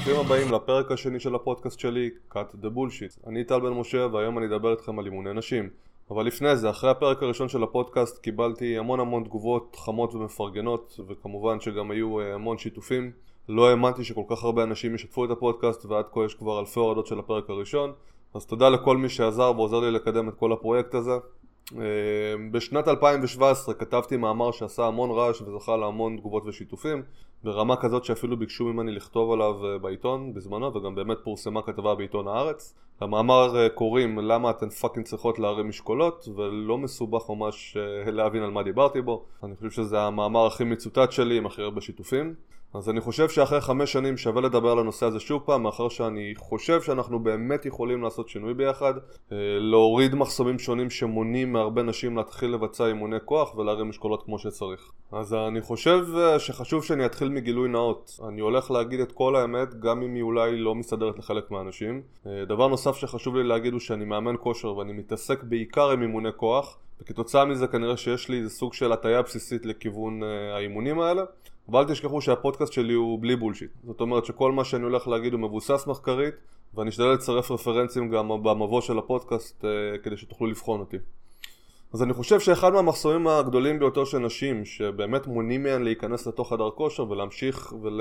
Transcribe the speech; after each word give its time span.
לכולם 0.00 0.20
וברוכים 0.20 0.26
הבאים 0.26 0.52
לפרק 0.54 0.92
השני 0.92 1.20
של 1.20 1.34
הפודקאסט 1.34 1.78
שלי, 1.78 2.10
Cut 2.32 2.54
the 2.62 2.66
Bullshit. 2.76 3.28
אני 3.28 3.44
טל 3.44 3.60
בן 3.60 3.72
משה 3.72 4.06
והיום 4.12 4.38
אני 4.38 4.46
אדבר 4.46 4.70
איתכם 4.70 4.98
על 4.98 5.04
אימוני 5.04 5.32
נשים. 5.34 5.68
אבל 6.10 6.26
לפני 6.26 6.56
זה, 6.56 6.70
אחרי 6.70 6.90
הפרק 6.90 7.22
הראשון 7.22 7.48
של 7.48 7.62
הפודקאסט 7.62 8.18
קיבלתי 8.18 8.78
המון 8.78 9.00
המון 9.00 9.24
תגובות 9.24 9.76
חמות 9.76 10.14
ומפרגנות 10.14 11.00
וכמובן 11.08 11.60
שגם 11.60 11.90
היו 11.90 12.20
אה, 12.20 12.34
המון 12.34 12.58
שיתופים. 12.58 13.10
לא 13.48 13.70
האמנתי 13.70 14.04
שכל 14.04 14.22
כך 14.28 14.44
הרבה 14.44 14.62
אנשים 14.62 14.94
ישתפו 14.94 15.24
את 15.24 15.30
הפודקאסט 15.30 15.86
ועד 15.86 16.04
כה 16.12 16.24
יש 16.24 16.34
כבר 16.34 16.60
אלפי 16.60 16.80
הורדות 16.80 17.06
של 17.06 17.18
הפרק 17.18 17.50
הראשון. 17.50 17.92
אז 18.34 18.46
תודה 18.46 18.68
לכל 18.68 18.96
מי 18.96 19.08
שעזר 19.08 19.52
ועוזר 19.56 19.80
לי 19.80 19.90
לקדם 19.90 20.28
את 20.28 20.34
כל 20.34 20.52
הפרויקט 20.52 20.94
הזה. 20.94 21.14
אה, 21.78 21.82
בשנת 22.50 22.88
2017 22.88 23.74
כתבתי 23.74 24.16
מאמר 24.16 24.50
שעשה 24.50 24.86
המון 24.86 25.10
רעש 25.10 25.42
וזכה 25.42 25.76
להמון 25.76 26.16
תגובות 26.16 26.42
ושיתופים 26.46 27.02
ברמה 27.44 27.76
כזאת 27.76 28.04
שאפילו 28.04 28.36
ביקשו 28.36 28.64
ממני 28.64 28.92
לכתוב 28.92 29.32
עליו 29.32 29.66
אה, 29.66 29.78
בעיתון 29.78 30.34
בזמנו 30.34 30.74
וגם 30.74 30.94
באמת 30.94 31.18
פורסמה 31.24 31.62
כתבה 31.62 31.94
בעיתון 31.94 32.28
הארץ. 32.28 32.74
למאמר 33.02 33.56
אה, 33.56 33.68
קוראים 33.68 34.18
למה 34.18 34.50
אתן 34.50 34.68
fucking 34.68 35.06
צריכות 35.06 35.38
להרים 35.38 35.68
משקולות 35.68 36.28
ולא 36.36 36.78
מסובך 36.78 37.30
ממש 37.30 37.76
להבין 38.06 38.42
על 38.42 38.50
מה 38.50 38.62
דיברתי 38.62 39.00
בו. 39.00 39.24
אני 39.42 39.56
חושב 39.56 39.70
שזה 39.70 40.00
המאמר 40.00 40.46
הכי 40.46 40.64
מצוטט 40.64 41.12
שלי 41.12 41.36
עם 41.36 41.46
הכי 41.46 41.62
הרבה 41.62 41.80
שיתופים 41.80 42.34
אז 42.74 42.88
אני 42.88 43.00
חושב 43.00 43.28
שאחרי 43.28 43.60
חמש 43.60 43.92
שנים 43.92 44.16
שווה 44.16 44.42
לדבר 44.42 44.70
על 44.70 44.78
הנושא 44.78 45.06
הזה 45.06 45.20
שוב 45.20 45.42
פעם, 45.44 45.62
מאחר 45.62 45.88
שאני 45.88 46.34
חושב 46.36 46.82
שאנחנו 46.82 47.18
באמת 47.18 47.66
יכולים 47.66 48.02
לעשות 48.02 48.28
שינוי 48.28 48.54
ביחד, 48.54 48.94
אה, 49.32 49.36
להוריד 49.58 50.14
מחסומים 50.14 50.58
שונים 50.58 50.90
שמונעים 50.90 51.52
מהרבה 51.52 51.82
נשים 51.82 52.16
להתחיל 52.16 52.50
לבצע 52.50 52.86
אימוני 52.86 53.16
כוח 53.24 53.54
ולהרים 53.54 53.88
משקולות 53.88 54.22
כמו 54.22 54.38
שצריך. 54.38 54.90
אז 55.12 55.34
אני 55.34 55.60
חושב 55.60 56.06
אה, 56.16 56.38
שחשוב 56.38 56.84
שאני 56.84 57.06
אתחיל 57.06 57.28
מגילוי 57.28 57.68
נאות. 57.68 58.20
אני 58.28 58.40
הולך 58.40 58.70
להגיד 58.70 59.00
את 59.00 59.12
כל 59.12 59.36
האמת, 59.36 59.80
גם 59.80 60.02
אם 60.02 60.14
היא 60.14 60.22
אולי 60.22 60.56
לא 60.56 60.74
מסתדרת 60.74 61.18
לחלק 61.18 61.50
מהאנשים. 61.50 62.02
אה, 62.26 62.44
דבר 62.44 62.68
נוסף 62.68 62.96
שחשוב 62.96 63.36
לי 63.36 63.44
להגיד 63.44 63.72
הוא 63.72 63.80
שאני 63.80 64.04
מאמן 64.04 64.34
כושר 64.40 64.76
ואני 64.76 64.92
מתעסק 64.92 65.42
בעיקר 65.42 65.90
עם 65.90 66.02
אימוני 66.02 66.30
כוח, 66.36 66.78
וכתוצאה 67.02 67.44
מזה 67.44 67.66
כנראה 67.66 67.96
שיש 67.96 68.28
לי 68.28 68.38
איזה 68.38 68.50
סוג 68.50 68.74
של 68.74 68.92
הטיה 68.92 69.22
בסיסית 69.22 69.66
לכיוון 69.66 70.22
האימונים 70.54 71.00
האלה. 71.00 71.22
ואל 71.68 71.84
תשכחו 71.84 72.20
שהפודקאסט 72.20 72.72
שלי 72.72 72.92
הוא 72.92 73.22
בלי 73.22 73.36
בולשיט. 73.36 73.70
זאת 73.84 74.00
אומרת 74.00 74.24
שכל 74.24 74.52
מה 74.52 74.64
שאני 74.64 74.84
הולך 74.84 75.08
להגיד 75.08 75.32
הוא 75.32 75.40
מבוסס 75.40 75.86
מחקרית, 75.86 76.34
ואני 76.74 76.90
אשתדל 76.90 77.06
לצרף 77.06 77.50
רפרנסים 77.50 78.10
גם 78.10 78.28
במבוא 78.28 78.80
של 78.80 78.98
הפודקאסט 78.98 79.64
אה, 79.64 79.98
כדי 80.02 80.16
שתוכלו 80.16 80.46
לבחון 80.46 80.80
אותי. 80.80 80.96
אז 81.92 82.02
אני 82.02 82.12
חושב 82.12 82.40
שאחד 82.40 82.72
מהמחסומים 82.72 83.26
הגדולים 83.26 83.78
ביותר 83.78 84.04
של 84.04 84.18
נשים, 84.18 84.64
שבאמת 84.64 85.26
מונעים 85.26 85.62
מהן 85.62 85.82
להיכנס 85.82 86.26
לתוך 86.26 86.50
חדר 86.50 86.70
כושר 86.70 87.10
ולהמשיך 87.10 87.74
ול... 87.82 88.00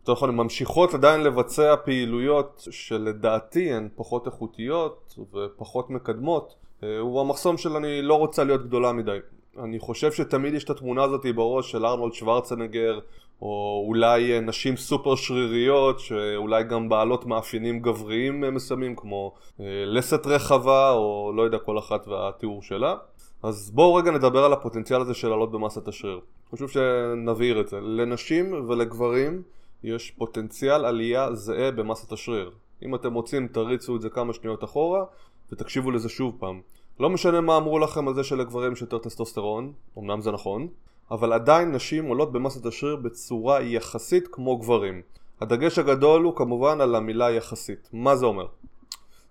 יותר 0.00 0.12
נכון, 0.12 0.28
הן 0.28 0.36
ממשיכות 0.36 0.94
עדיין 0.94 1.20
לבצע 1.20 1.74
פעילויות 1.84 2.68
שלדעתי 2.70 3.72
הן 3.72 3.88
פחות 3.96 4.26
איכותיות 4.26 5.18
ופחות 5.34 5.90
מקדמות, 5.90 6.54
אה, 6.82 6.98
הוא 6.98 7.20
המחסום 7.20 7.56
של 7.56 7.76
אני 7.76 8.02
לא 8.02 8.14
רוצה 8.14 8.44
להיות 8.44 8.62
גדולה 8.66 8.92
מדי. 8.92 9.18
אני 9.58 9.78
חושב 9.78 10.12
שתמיד 10.12 10.54
יש 10.54 10.64
את 10.64 10.70
התמונה 10.70 11.02
הזאת 11.02 11.26
בראש 11.34 11.70
של 11.70 11.86
ארנולד 11.86 12.12
שוורצנגר 12.12 13.00
או 13.42 13.84
אולי 13.86 14.32
אה, 14.32 14.40
נשים 14.40 14.76
סופר 14.76 15.14
שריריות 15.14 16.00
שאולי 16.00 16.64
גם 16.64 16.88
בעלות 16.88 17.26
מאפיינים 17.26 17.80
גבריים 17.80 18.44
אה, 18.44 18.50
מסוימים 18.50 18.96
כמו 18.96 19.34
אה, 19.60 19.64
לסת 19.86 20.26
רחבה 20.26 20.90
או 20.90 21.32
לא 21.36 21.42
יודע 21.42 21.58
כל 21.58 21.78
אחת 21.78 22.08
והתיאור 22.08 22.62
שלה. 22.62 22.96
אז 23.42 23.70
בואו 23.70 23.94
רגע 23.94 24.10
נדבר 24.10 24.44
על 24.44 24.52
הפוטנציאל 24.52 25.00
הזה 25.00 25.14
של 25.14 25.28
לעלות 25.28 25.50
במסת 25.50 25.88
השריר. 25.88 26.20
חשוב 26.52 26.70
שנבהיר 26.70 27.60
את 27.60 27.68
זה. 27.68 27.80
לנשים 27.80 28.68
ולגברים 28.68 29.42
יש 29.84 30.10
פוטנציאל 30.10 30.84
עלייה 30.84 31.34
זהה 31.34 31.70
במסת 31.70 32.12
השריר. 32.12 32.50
אם 32.82 32.94
אתם 32.94 33.14
רוצים 33.14 33.48
תריצו 33.48 33.96
את 33.96 34.00
זה 34.00 34.10
כמה 34.10 34.32
שניות 34.32 34.64
אחורה 34.64 35.04
ותקשיבו 35.52 35.90
לזה 35.90 36.08
שוב 36.08 36.36
פעם 36.38 36.60
לא 37.00 37.10
משנה 37.10 37.40
מה 37.40 37.56
אמרו 37.56 37.78
לכם 37.78 38.08
על 38.08 38.14
זה 38.14 38.24
שלגברים 38.24 38.72
יש 38.72 38.80
יותר 38.80 38.98
טסטוסטרון, 38.98 39.72
אמנם 39.98 40.20
זה 40.20 40.30
נכון, 40.30 40.68
אבל 41.10 41.32
עדיין 41.32 41.72
נשים 41.72 42.06
עולות 42.06 42.32
במסת 42.32 42.66
השריר 42.66 42.96
בצורה 42.96 43.62
יחסית 43.62 44.28
כמו 44.32 44.58
גברים. 44.58 45.02
הדגש 45.40 45.78
הגדול 45.78 46.22
הוא 46.22 46.36
כמובן 46.36 46.80
על 46.80 46.94
המילה 46.94 47.30
יחסית. 47.30 47.88
מה 47.92 48.16
זה 48.16 48.26
אומר? 48.26 48.46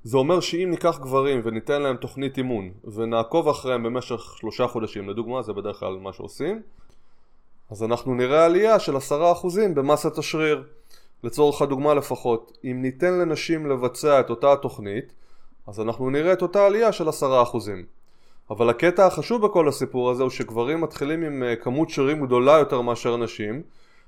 זה 0.03 0.18
אומר 0.18 0.40
שאם 0.40 0.68
ניקח 0.72 1.00
גברים 1.02 1.41
וניתן 1.44 1.81
להם 1.81 1.97
תוכנית 1.97 2.38
אימון 2.38 2.72
ונעקוב 2.94 3.47
אחריהם 3.47 3.84
במשך 3.84 4.22
שלושה 4.38 4.68
חודשים, 4.68 5.09
לדוגמה 5.09 5.41
זה 5.41 5.53
בדרך 5.53 5.79
כלל 5.79 5.97
מה 6.02 6.13
שעושים, 6.13 6.62
אז 7.69 7.84
אנחנו 7.84 8.16
נראה 8.16 8.46
עלייה 8.46 8.79
של 8.79 8.96
עשרה 8.96 9.31
אחוזים 9.31 9.75
במסת 9.75 10.18
השריר. 10.18 10.63
לצורך 11.24 11.62
הדוגמה 11.62 11.94
לפחות, 11.94 12.58
אם 12.63 12.81
ניתן 12.81 13.13
לנשים 13.13 13.66
לבצע 13.66 14.19
את 14.19 14.29
אותה 14.29 14.53
התוכנית 14.53 15.13
אז 15.69 15.80
אנחנו 15.80 16.09
נראה 16.09 16.34
את 16.34 16.41
אותה 16.41 16.66
עלייה 16.66 16.91
של 16.91 17.09
עשרה 17.09 17.41
אחוזים. 17.41 17.85
אבל 18.50 18.69
הקטע 18.69 19.06
החשוב 19.06 19.46
בכל 19.46 19.68
הסיפור 19.68 20.12
הזה 20.12 20.24
הוא 20.24 20.30
שגברים 20.30 20.81
מתחילים 20.81 21.24
עם 21.24 21.44
אה, 21.44 21.56
כמות 21.56 21.90
שרירים 21.90 22.25
גדולה 22.25 22.52
יותר 22.52 22.81
מאשר 22.81 23.18
נשים 23.18 23.62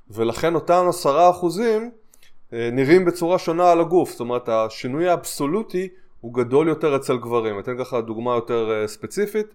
ולכן 0.10 0.56
אותם 0.56 0.86
עשרה 0.90 1.30
אחוזים 1.30 1.92
אה, 2.54 2.70
נראים 2.72 3.06
בצורה 3.06 3.40
שונה 3.40 3.72
על 3.72 3.82
הגוף. 3.82 4.12
זאת 4.12 4.20
אומרת 4.20 4.50
השינוי 4.50 5.10
האבסולוטי 5.10 5.88
הוא 6.22 6.34
גדול 6.34 6.68
יותר 6.68 6.96
אצל 6.96 7.18
גברים. 7.18 7.60
אתן 7.60 7.78
ככה 7.78 8.02
דוגמה 8.02 8.36
יותר 8.36 8.72
אה, 8.72 8.88
ספציפית. 8.88 9.48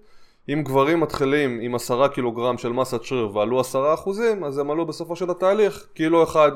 אם 0.48 0.62
גברים 0.62 1.00
מתחילים 1.00 1.58
עם 1.62 1.74
עשרה 1.74 2.08
קילוגרם 2.08 2.58
של 2.58 2.72
מסת 2.72 3.02
שריר 3.02 3.36
ועלו 3.36 3.60
עשרה 3.60 3.94
אחוזים 3.94 4.44
אז 4.44 4.58
הם 4.58 4.70
עלו 4.70 4.86
בסופו 4.86 5.16
של 5.16 5.30
התהליך 5.30 5.86
קילו 5.94 6.22
אחד. 6.22 6.52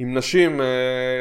אם 0.00 0.18
נשים 0.18 0.60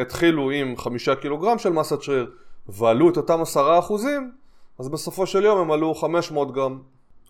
התחילו 0.01 0.51
עם 0.51 0.77
חמישה 0.77 1.15
קילוגרם 1.15 1.57
של 1.57 1.69
מסת 1.69 2.01
שריר 2.01 2.31
ועלו 2.69 3.09
את 3.09 3.17
אותם 3.17 3.41
עשרה 3.41 3.79
אחוזים, 3.79 4.31
אז 4.79 4.89
בסופו 4.89 5.25
של 5.25 5.43
יום 5.43 5.59
הם 5.59 5.71
עלו 5.71 5.95
500 5.95 6.51
גרם. 6.51 6.81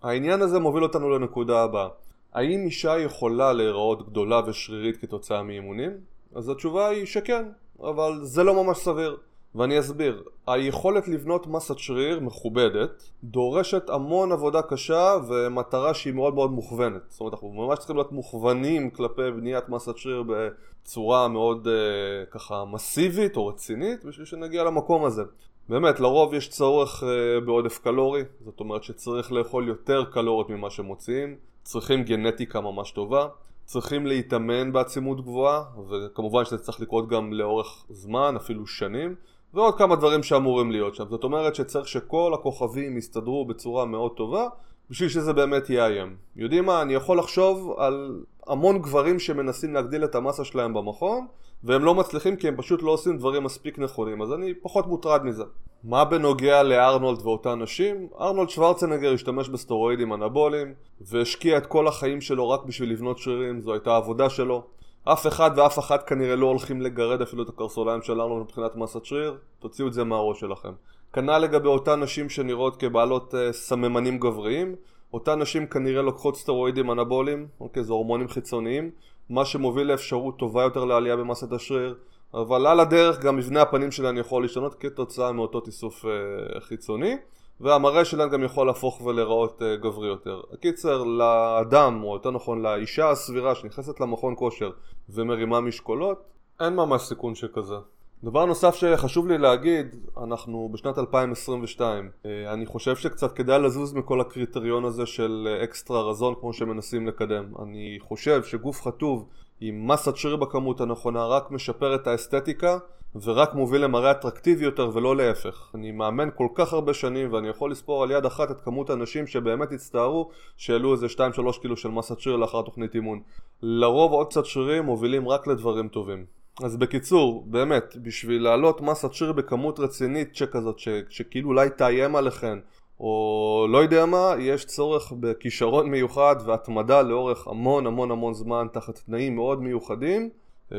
העניין 0.03 0.41
הזה 0.41 0.59
מוביל 0.59 0.83
אותנו 0.83 1.09
לנקודה 1.09 1.63
הבאה. 1.63 1.87
האם 2.33 2.59
אישה 2.65 2.99
יכולה 2.99 3.53
להיראות 3.53 4.09
גדולה 4.09 4.41
ושרירית 4.45 4.97
כתוצאה 4.97 5.43
מאימונים? 5.43 5.91
אז 6.35 6.49
התשובה 6.49 6.87
היא 6.87 7.05
שכן, 7.05 7.45
אבל 7.79 8.19
זה 8.23 8.43
לא 8.43 8.63
ממש 8.63 8.77
סביר. 8.77 9.17
ואני 9.55 9.79
אסביר. 9.79 10.23
היכולת 10.47 11.07
לבנות 11.07 11.47
מסת 11.47 11.79
שריר 11.79 12.19
מכובדת 12.19 13.09
דורשת 13.23 13.89
המון 13.89 14.31
עבודה 14.31 14.61
קשה 14.61 15.15
ומטרה 15.27 15.93
שהיא 15.93 16.13
מאוד 16.13 16.33
מאוד 16.33 16.51
מוכוונת. 16.51 17.01
זאת 17.09 17.19
אומרת, 17.19 17.33
אנחנו 17.33 17.49
ממש 17.49 17.79
צריכים 17.79 17.95
להיות 17.95 18.11
מוכוונים 18.11 18.89
כלפי 18.89 19.31
בניית 19.31 19.69
מסת 19.69 19.97
שריר 19.97 20.23
בצורה 20.27 21.27
מאוד 21.27 21.67
uh, 21.67 22.31
ככה 22.31 22.65
מסיבית 22.65 23.37
או 23.37 23.47
רצינית 23.47 24.05
בשביל 24.05 24.25
שנגיע 24.25 24.63
למקום 24.63 25.05
הזה. 25.05 25.23
באמת, 25.69 25.99
לרוב 25.99 26.33
יש 26.33 26.49
צורך 26.49 27.03
uh, 27.03 27.45
בעודף 27.45 27.79
קלורי, 27.83 28.21
זאת 28.45 28.59
אומרת 28.59 28.83
שצריך 28.83 29.31
לאכול 29.31 29.67
יותר 29.67 30.03
קלוריות 30.05 30.49
ממה 30.49 30.69
שמוציאים, 30.69 31.35
צריכים 31.63 32.03
גנטיקה 32.03 32.61
ממש 32.61 32.91
טובה. 32.91 33.27
צריכים 33.65 34.07
להתאמן 34.07 34.73
בעצימות 34.73 35.21
גבוהה 35.21 35.63
וכמובן 35.89 36.45
שזה 36.45 36.57
צריך 36.57 36.81
לקרות 36.81 37.09
גם 37.09 37.33
לאורך 37.33 37.85
זמן, 37.89 38.35
אפילו 38.35 38.67
שנים 38.67 39.15
ועוד 39.53 39.77
כמה 39.77 39.95
דברים 39.95 40.23
שאמורים 40.23 40.71
להיות 40.71 40.95
שם. 40.95 41.03
זאת 41.09 41.23
אומרת 41.23 41.55
שצריך 41.55 41.87
שכל 41.87 42.31
הכוכבים 42.33 42.97
יסתדרו 42.97 43.45
בצורה 43.45 43.85
מאוד 43.85 44.11
טובה 44.11 44.47
בשביל 44.89 45.09
שזה 45.09 45.33
באמת 45.33 45.69
יאיים. 45.69 46.15
יודעים 46.35 46.65
מה? 46.65 46.81
אני 46.81 46.93
יכול 46.93 47.19
לחשוב 47.19 47.75
על 47.77 48.21
המון 48.47 48.81
גברים 48.81 49.19
שמנסים 49.19 49.73
להגדיל 49.73 50.03
את 50.03 50.15
המסה 50.15 50.43
שלהם 50.43 50.73
במכון 50.73 51.27
והם 51.63 51.85
לא 51.85 51.95
מצליחים 51.95 52.35
כי 52.35 52.47
הם 52.47 52.57
פשוט 52.57 52.83
לא 52.83 52.91
עושים 52.91 53.17
דברים 53.17 53.43
מספיק 53.43 53.79
נכונים 53.79 54.21
אז 54.21 54.33
אני 54.33 54.53
פחות 54.53 54.87
מוטרד 54.87 55.25
מזה. 55.25 55.43
מה 55.83 56.05
בנוגע 56.05 56.63
לארנולד 56.63 57.19
ואותן 57.21 57.61
נשים? 57.61 58.07
ארנולד 58.19 58.49
שוורצנגר 58.49 59.13
השתמש 59.13 59.49
בסטרואידים 59.49 60.13
אנבוליים 60.13 60.73
והשקיע 61.01 61.57
את 61.57 61.65
כל 61.65 61.87
החיים 61.87 62.21
שלו 62.21 62.49
רק 62.49 62.63
בשביל 62.65 62.91
לבנות 62.91 63.17
שרירים, 63.17 63.61
זו 63.61 63.73
הייתה 63.73 63.91
העבודה 63.91 64.29
שלו 64.29 64.63
אף 65.05 65.27
אחד 65.27 65.51
ואף 65.55 65.79
אחת 65.79 66.07
כנראה 66.07 66.35
לא 66.35 66.45
הולכים 66.45 66.81
לגרד 66.81 67.21
אפילו 67.21 67.43
את 67.43 67.49
הקרסוליים 67.49 68.01
שלנו 68.01 68.39
מבחינת 68.39 68.75
מסת 68.75 69.05
שריר, 69.05 69.37
תוציאו 69.59 69.87
את 69.87 69.93
זה 69.93 70.03
מהראש 70.03 70.39
שלכם. 70.39 70.71
כנ"ל 71.13 71.37
לגבי 71.37 71.67
אותן 71.67 71.99
נשים 71.99 72.29
שנראות 72.29 72.75
כבעלות 72.79 73.33
uh, 73.33 73.37
סממנים 73.51 74.19
גבריים, 74.19 74.75
אותן 75.13 75.39
נשים 75.39 75.67
כנראה 75.67 76.01
לוקחות 76.01 76.37
סטרואידים 76.37 76.91
אנבוליים, 76.91 77.47
אוקיי, 77.59 77.83
זה 77.83 77.93
הורמונים 77.93 78.27
חיצוניים, 78.27 78.91
מה 79.29 79.45
שמוביל 79.45 79.87
לאפשרות 79.87 80.39
טובה 80.39 80.63
יותר 80.63 80.85
לעלייה 80.85 81.15
במסת 81.15 81.51
השריר, 81.51 81.95
אבל 82.33 82.67
על 82.67 82.79
הדרך 82.79 83.19
גם 83.19 83.35
מבנה 83.35 83.61
הפנים 83.61 83.91
שלהן 83.91 84.17
יכול 84.17 84.41
להשתנות 84.41 84.75
כתוצאה 84.75 85.31
מאותו 85.31 85.59
תיסוף 85.59 86.05
uh, 86.05 86.59
חיצוני. 86.59 87.15
והמראה 87.61 88.05
שלהם 88.05 88.29
גם 88.29 88.43
יכול 88.43 88.67
להפוך 88.67 89.01
ולהיראות 89.01 89.61
uh, 89.61 89.83
גברי 89.83 90.07
יותר. 90.07 90.41
הקיצר, 90.53 91.03
לאדם, 91.03 92.03
או 92.03 92.13
יותר 92.13 92.31
נכון 92.31 92.61
לאישה 92.61 93.09
הסבירה 93.09 93.55
שנכנסת 93.55 93.99
למכון 93.99 94.33
כושר 94.37 94.71
ומרימה 95.09 95.61
משקולות, 95.61 96.23
אין 96.59 96.75
ממש 96.75 97.01
סיכון 97.01 97.35
שכזה. 97.35 97.75
דבר 98.23 98.45
נוסף 98.45 98.75
שחשוב 98.75 99.27
לי 99.27 99.37
להגיד, 99.37 99.95
אנחנו 100.23 100.69
בשנת 100.73 100.97
2022. 100.97 102.09
אה, 102.25 102.53
אני 102.53 102.65
חושב 102.65 102.95
שקצת 102.95 103.31
כדאי 103.31 103.61
לזוז 103.61 103.93
מכל 103.93 104.21
הקריטריון 104.21 104.85
הזה 104.85 105.05
של 105.05 105.59
אקסטרה 105.63 106.01
רזון 106.01 106.33
כמו 106.39 106.53
שמנסים 106.53 107.07
לקדם. 107.07 107.45
אני 107.63 107.97
חושב 108.01 108.43
שגוף 108.43 108.81
חטוב 108.81 109.27
עם 109.65 109.87
מסת 109.87 110.15
שריר 110.15 110.35
בכמות 110.35 110.81
הנכונה 110.81 111.25
רק 111.25 111.51
משפר 111.51 111.95
את 111.95 112.07
האסתטיקה 112.07 112.77
ורק 113.23 113.53
מוביל 113.53 113.83
למראה 113.83 114.11
אטרקטיבי 114.11 114.65
יותר 114.65 114.89
ולא 114.93 115.15
להפך. 115.15 115.71
אני 115.75 115.91
מאמן 115.91 116.29
כל 116.35 116.47
כך 116.55 116.73
הרבה 116.73 116.93
שנים 116.93 117.33
ואני 117.33 117.47
יכול 117.47 117.71
לספור 117.71 118.03
על 118.03 118.11
יד 118.11 118.25
אחת 118.25 118.51
את 118.51 118.61
כמות 118.61 118.89
האנשים 118.89 119.27
שבאמת 119.27 119.71
הצטערו 119.71 120.29
שהעלו 120.57 120.93
איזה 120.93 121.07
2-3 121.07 121.61
קילו 121.61 121.77
של 121.77 121.89
מסת 121.89 122.19
שריר 122.19 122.35
לאחר 122.35 122.61
תוכנית 122.61 122.95
אימון. 122.95 123.21
לרוב 123.61 124.11
עוד 124.11 124.27
קצת 124.27 124.45
שרירים 124.45 124.83
מובילים 124.83 125.29
רק 125.29 125.47
לדברים 125.47 125.87
טובים. 125.87 126.25
אז 126.63 126.77
בקיצור, 126.77 127.43
באמת, 127.47 127.95
בשביל 128.03 128.43
להעלות 128.43 128.81
מסת 128.81 129.13
שריר 129.13 129.31
בכמות 129.31 129.79
רצינית 129.79 130.35
שכזאת, 130.35 130.79
ש- 130.79 130.89
שכאילו 131.09 131.49
אולי 131.49 131.69
תאיים 131.69 132.15
עליכם, 132.15 132.59
או 132.99 133.67
לא 133.69 133.77
יודע 133.77 134.05
מה, 134.05 134.33
יש 134.39 134.65
צורך 134.65 135.11
בכישרון 135.19 135.89
מיוחד 135.89 136.35
והתמדה 136.45 137.01
לאורך 137.01 137.47
המון 137.47 137.87
המון 137.87 138.11
המון 138.11 138.33
זמן 138.33 138.67
תחת 138.73 138.99
תנאים 139.05 139.35
מאוד 139.35 139.61
מיוחדים 139.61 140.29
אה, 140.71 140.77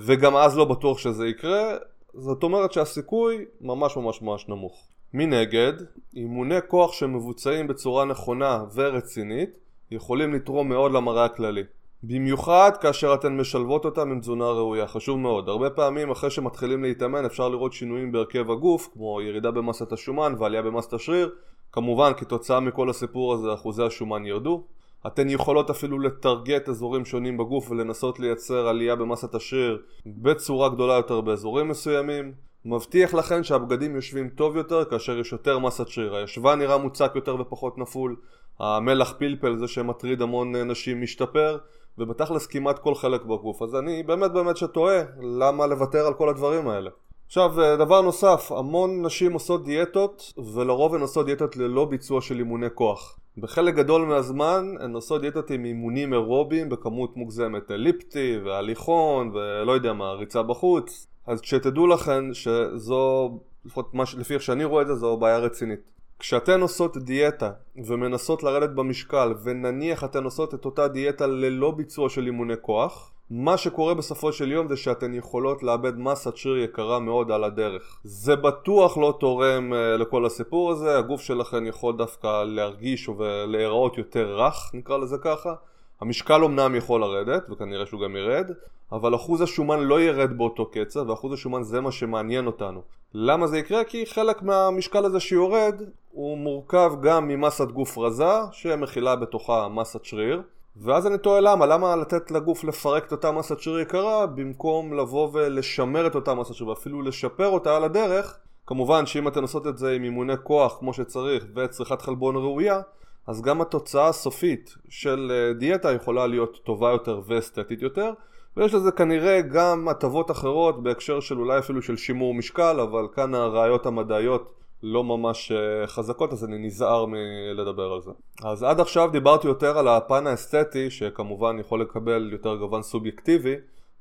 וגם 0.00 0.36
אז 0.36 0.58
לא 0.58 0.64
בטוח 0.64 0.98
שזה 0.98 1.26
יקרה, 1.26 1.76
זאת 2.14 2.42
אומרת 2.42 2.72
שהסיכוי 2.72 3.44
ממש 3.60 3.96
ממש 3.96 4.22
ממש 4.22 4.48
נמוך. 4.48 4.88
מנגד, 5.14 5.72
אימוני 6.16 6.58
כוח 6.68 6.92
שמבוצעים 6.92 7.66
בצורה 7.66 8.04
נכונה 8.04 8.64
ורצינית 8.74 9.58
יכולים 9.90 10.34
לתרום 10.34 10.68
מאוד 10.68 10.92
למראה 10.92 11.24
הכללי. 11.24 11.62
במיוחד 12.02 12.70
כאשר 12.80 13.14
אתן 13.14 13.36
משלבות 13.36 13.84
אותם 13.84 14.10
עם 14.10 14.20
תזונה 14.20 14.44
ראויה, 14.44 14.86
חשוב 14.86 15.18
מאוד. 15.18 15.48
הרבה 15.48 15.70
פעמים 15.70 16.10
אחרי 16.10 16.30
שמתחילים 16.30 16.82
להתאמן 16.82 17.24
אפשר 17.24 17.48
לראות 17.48 17.72
שינויים 17.72 18.12
בהרכב 18.12 18.50
הגוף, 18.50 18.88
כמו 18.92 19.20
ירידה 19.22 19.50
במסת 19.50 19.92
השומן 19.92 20.34
ועלייה 20.38 20.62
במסת 20.62 20.92
השריר. 20.92 21.30
כמובן, 21.72 22.12
כתוצאה 22.16 22.60
מכל 22.60 22.90
הסיפור 22.90 23.34
הזה 23.34 23.54
אחוזי 23.54 23.82
השומן 23.82 24.26
ירדו. 24.26 24.64
אתן 25.06 25.28
יכולות 25.30 25.70
אפילו 25.70 25.98
לטרגט 25.98 26.68
אזורים 26.68 27.04
שונים 27.04 27.36
בגוף 27.36 27.70
ולנסות 27.70 28.20
לייצר 28.20 28.68
עלייה 28.68 28.96
במסת 28.96 29.34
השריר 29.34 29.82
בצורה 30.06 30.68
גדולה 30.68 30.94
יותר 30.94 31.20
באזורים 31.20 31.68
מסוימים. 31.68 32.32
מבטיח 32.64 33.14
לכן 33.14 33.44
שהבגדים 33.44 33.96
יושבים 33.96 34.28
טוב 34.28 34.56
יותר 34.56 34.84
כאשר 34.84 35.18
יש 35.18 35.32
יותר 35.32 35.58
מסת 35.58 35.88
שריר. 35.88 36.14
הישבן 36.14 36.58
נראה 36.58 36.78
מוצק 36.78 37.12
יותר 37.14 37.40
ופחות 37.40 37.78
נפול, 37.78 38.16
המלח 38.58 39.14
פלפל, 39.18 39.56
זה 39.56 39.68
שמטריד 39.68 40.22
המון 40.22 40.56
נשים, 40.56 41.02
משתפר, 41.02 41.58
ובתכלס 41.98 42.46
כמעט 42.46 42.78
כל 42.78 42.94
חלק 42.94 43.24
בגוף. 43.24 43.62
אז 43.62 43.74
אני 43.74 44.02
באמת 44.02 44.32
באמת 44.32 44.56
שתוהה 44.56 45.02
למה 45.38 45.66
לוותר 45.66 46.06
על 46.06 46.14
כל 46.14 46.28
הדברים 46.28 46.68
האלה. 46.68 46.90
עכשיו, 47.32 47.76
דבר 47.78 48.00
נוסף, 48.00 48.52
המון 48.56 49.06
נשים 49.06 49.32
עושות 49.32 49.64
דיאטות, 49.64 50.32
ולרוב 50.54 50.94
הן 50.94 51.00
עושות 51.00 51.26
דיאטות 51.26 51.56
ללא 51.56 51.84
ביצוע 51.84 52.20
של 52.20 52.38
אימוני 52.38 52.66
כוח. 52.74 53.18
בחלק 53.38 53.74
גדול 53.74 54.06
מהזמן 54.06 54.74
הן 54.80 54.94
עושות 54.94 55.20
דיאטות 55.20 55.50
עם 55.50 55.64
אימונים 55.64 56.12
אירוביים 56.12 56.68
בכמות 56.68 57.16
מוגזמת, 57.16 57.70
אליפטי 57.70 58.38
והליכון 58.44 59.30
ולא 59.34 59.72
יודע 59.72 59.92
מה, 59.92 60.12
ריצה 60.12 60.42
בחוץ. 60.42 61.06
אז 61.26 61.40
שתדעו 61.42 61.86
לכן 61.86 62.34
שזו, 62.34 63.38
לפחות 63.64 63.94
מה, 63.94 64.04
לפי 64.18 64.34
איך 64.34 64.42
שאני 64.42 64.64
רואה 64.64 64.82
את 64.82 64.86
זה, 64.86 64.94
זו 64.94 65.16
בעיה 65.16 65.38
רצינית. 65.38 65.80
כשאתן 66.22 66.60
עושות 66.60 66.96
דיאטה 66.96 67.50
ומנסות 67.76 68.42
לרדת 68.42 68.70
במשקל 68.70 69.34
ונניח 69.42 70.04
אתן 70.04 70.24
עושות 70.24 70.54
את 70.54 70.64
אותה 70.64 70.88
דיאטה 70.88 71.26
ללא 71.26 71.70
ביצוע 71.70 72.08
של 72.08 72.26
אימוני 72.26 72.54
כוח 72.60 73.12
מה 73.30 73.56
שקורה 73.56 73.94
בסופו 73.94 74.32
של 74.32 74.52
יום 74.52 74.68
זה 74.68 74.76
שאתן 74.76 75.14
יכולות 75.14 75.62
לאבד 75.62 75.98
מסת 75.98 76.36
שריר 76.36 76.64
יקרה 76.64 76.98
מאוד 76.98 77.30
על 77.30 77.44
הדרך. 77.44 78.00
זה 78.04 78.36
בטוח 78.36 78.98
לא 78.98 79.16
תורם 79.20 79.72
uh, 79.72 80.00
לכל 80.00 80.26
הסיפור 80.26 80.70
הזה, 80.70 80.98
הגוף 80.98 81.20
שלכן 81.20 81.66
יכול 81.66 81.96
דווקא 81.96 82.44
להרגיש 82.44 83.08
ולהיראות 83.08 83.98
יותר 83.98 84.36
רך, 84.36 84.70
נקרא 84.74 84.98
לזה 84.98 85.16
ככה. 85.18 85.54
המשקל 86.00 86.44
אמנם 86.44 86.74
יכול 86.74 87.00
לרדת, 87.00 87.50
וכנראה 87.50 87.86
שהוא 87.86 88.00
גם 88.00 88.16
ירד, 88.16 88.50
אבל 88.92 89.14
אחוז 89.14 89.40
השומן 89.40 89.80
לא 89.80 90.00
ירד 90.00 90.38
באותו 90.38 90.70
קצב, 90.70 91.08
ואחוז 91.08 91.32
השומן 91.32 91.62
זה 91.62 91.80
מה 91.80 91.92
שמעניין 91.92 92.46
אותנו. 92.46 92.82
למה 93.14 93.46
זה 93.46 93.58
יקרה? 93.58 93.84
כי 93.84 94.06
חלק 94.06 94.42
מהמשקל 94.42 95.04
הזה 95.04 95.20
שיורד 95.20 95.82
הוא 96.12 96.38
מורכב 96.38 96.92
גם 97.02 97.28
ממסת 97.28 97.68
גוף 97.68 97.98
רזה, 97.98 98.32
שמכילה 98.52 99.16
בתוכה 99.16 99.68
מסת 99.68 100.04
שריר. 100.04 100.42
ואז 100.76 101.06
אני 101.06 101.18
תוהה 101.18 101.40
למה, 101.40 101.66
למה 101.66 101.96
לתת 101.96 102.30
לגוף 102.30 102.64
לפרק 102.64 103.06
את 103.06 103.12
אותה 103.12 103.32
מסת 103.32 103.60
שריר 103.60 103.80
יקרה 103.80 104.26
במקום 104.26 104.92
לבוא 104.92 105.28
ולשמר 105.32 106.06
את 106.06 106.14
אותה 106.14 106.34
מסת 106.34 106.54
שריר 106.54 106.68
ואפילו 106.70 107.02
לשפר 107.02 107.48
אותה 107.48 107.76
על 107.76 107.84
הדרך 107.84 108.38
כמובן 108.66 109.06
שאם 109.06 109.28
אתן 109.28 109.42
עושות 109.42 109.66
את 109.66 109.78
זה 109.78 109.92
עם 109.92 110.04
אימוני 110.04 110.32
כוח 110.42 110.76
כמו 110.78 110.94
שצריך 110.94 111.46
וצריכת 111.56 112.02
חלבון 112.02 112.36
ראויה 112.36 112.80
אז 113.26 113.42
גם 113.42 113.60
התוצאה 113.60 114.08
הסופית 114.08 114.74
של 114.88 115.32
אה, 115.34 115.52
דיאטה 115.52 115.92
יכולה 115.92 116.26
להיות 116.26 116.58
טובה 116.64 116.90
יותר 116.90 117.20
ואסתטית 117.26 117.82
יותר 117.82 118.12
ויש 118.56 118.74
לזה 118.74 118.92
כנראה 118.92 119.40
גם 119.40 119.88
הטבות 119.88 120.30
אחרות 120.30 120.82
בהקשר 120.82 121.20
של 121.20 121.38
אולי 121.38 121.58
אפילו 121.58 121.82
של 121.82 121.96
שימור 121.96 122.34
משקל 122.34 122.80
אבל 122.80 123.06
כאן 123.14 123.34
הראיות 123.34 123.86
המדעיות 123.86 124.61
לא 124.82 125.04
ממש 125.04 125.52
אה, 125.52 125.86
חזקות 125.86 126.32
אז 126.32 126.44
אני 126.44 126.58
נזהר 126.58 127.06
מלדבר 127.06 127.92
על 127.92 128.00
זה. 128.00 128.10
אז 128.44 128.62
עד 128.62 128.80
עכשיו 128.80 129.10
דיברתי 129.12 129.46
יותר 129.46 129.78
על 129.78 129.88
הפן 129.88 130.26
האסתטי 130.26 130.90
שכמובן 130.90 131.58
יכול 131.58 131.80
לקבל 131.80 132.28
יותר 132.32 132.56
גוון 132.56 132.82
סובייקטיבי 132.82 133.54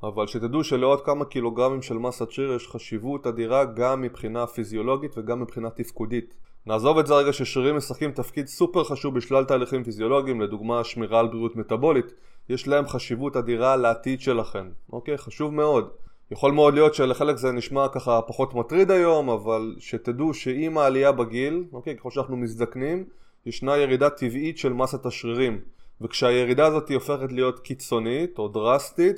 אבל 0.04 0.28
שתדעו 0.28 0.64
שלעוד 0.64 1.02
כמה 1.02 1.26
קילוגרמים 1.26 1.82
של 1.82 1.98
מסת 1.98 2.32
שריר 2.32 2.54
יש 2.54 2.68
חשיבות 2.68 3.28
אדירה 3.28 3.66
גם 3.66 4.02
מבחינה 4.02 4.48
פיזיולוגית 4.48 5.18
וגם 5.18 5.42
מבחינה 5.42 5.70
תפקודית. 5.70 6.36
נעזוב 6.66 6.98
את 6.98 7.08
זה 7.08 7.14
רגע 7.14 7.34
ששרירים 7.34 7.76
משחקים 7.76 8.12
תפקיד 8.12 8.48
סופר 8.48 8.84
חשוב 8.84 9.16
בשלל 9.16 9.46
תהליכים 9.46 9.84
פיזיולוגיים 9.84 10.42
לדוגמה 10.42 10.84
שמירה 10.84 11.20
על 11.20 11.28
בריאות 11.28 11.56
מטאבולית 11.56 12.14
יש 12.50 12.68
להם 12.68 12.88
חשיבות 12.88 13.38
אדירה 13.38 13.76
לעתיד 13.76 14.22
שלכם 14.22 14.70
אוקיי? 14.94 15.18
חשוב 15.18 15.54
מאוד 15.54 15.90
יכול 16.32 16.52
מאוד 16.52 16.74
להיות 16.74 16.94
שלחלק 16.94 17.38
זה 17.38 17.52
נשמע 17.52 17.88
ככה 17.88 18.22
פחות 18.22 18.54
מטריד 18.54 18.92
היום, 18.92 19.30
אבל 19.30 19.76
שתדעו 19.80 20.34
שעם 20.34 20.78
העלייה 20.78 21.12
בגיל, 21.12 21.64
אוקיי, 21.74 21.96
ככל 21.98 22.12
שאנחנו 22.12 22.38
מזדקנים, 22.38 23.06
ישנה 23.46 23.78
ירידה 23.78 24.10
טבעית 24.10 24.58
של 24.58 24.74
מסת 24.74 25.06
השרירים. 25.06 25.62
וכשהירידה 26.02 26.66
הזאת 26.66 26.90
היא 26.90 26.96
הופכת 26.96 27.32
להיות 27.32 27.60
קיצונית 27.60 28.40
או 28.40 28.48
דרסטית, 28.48 29.16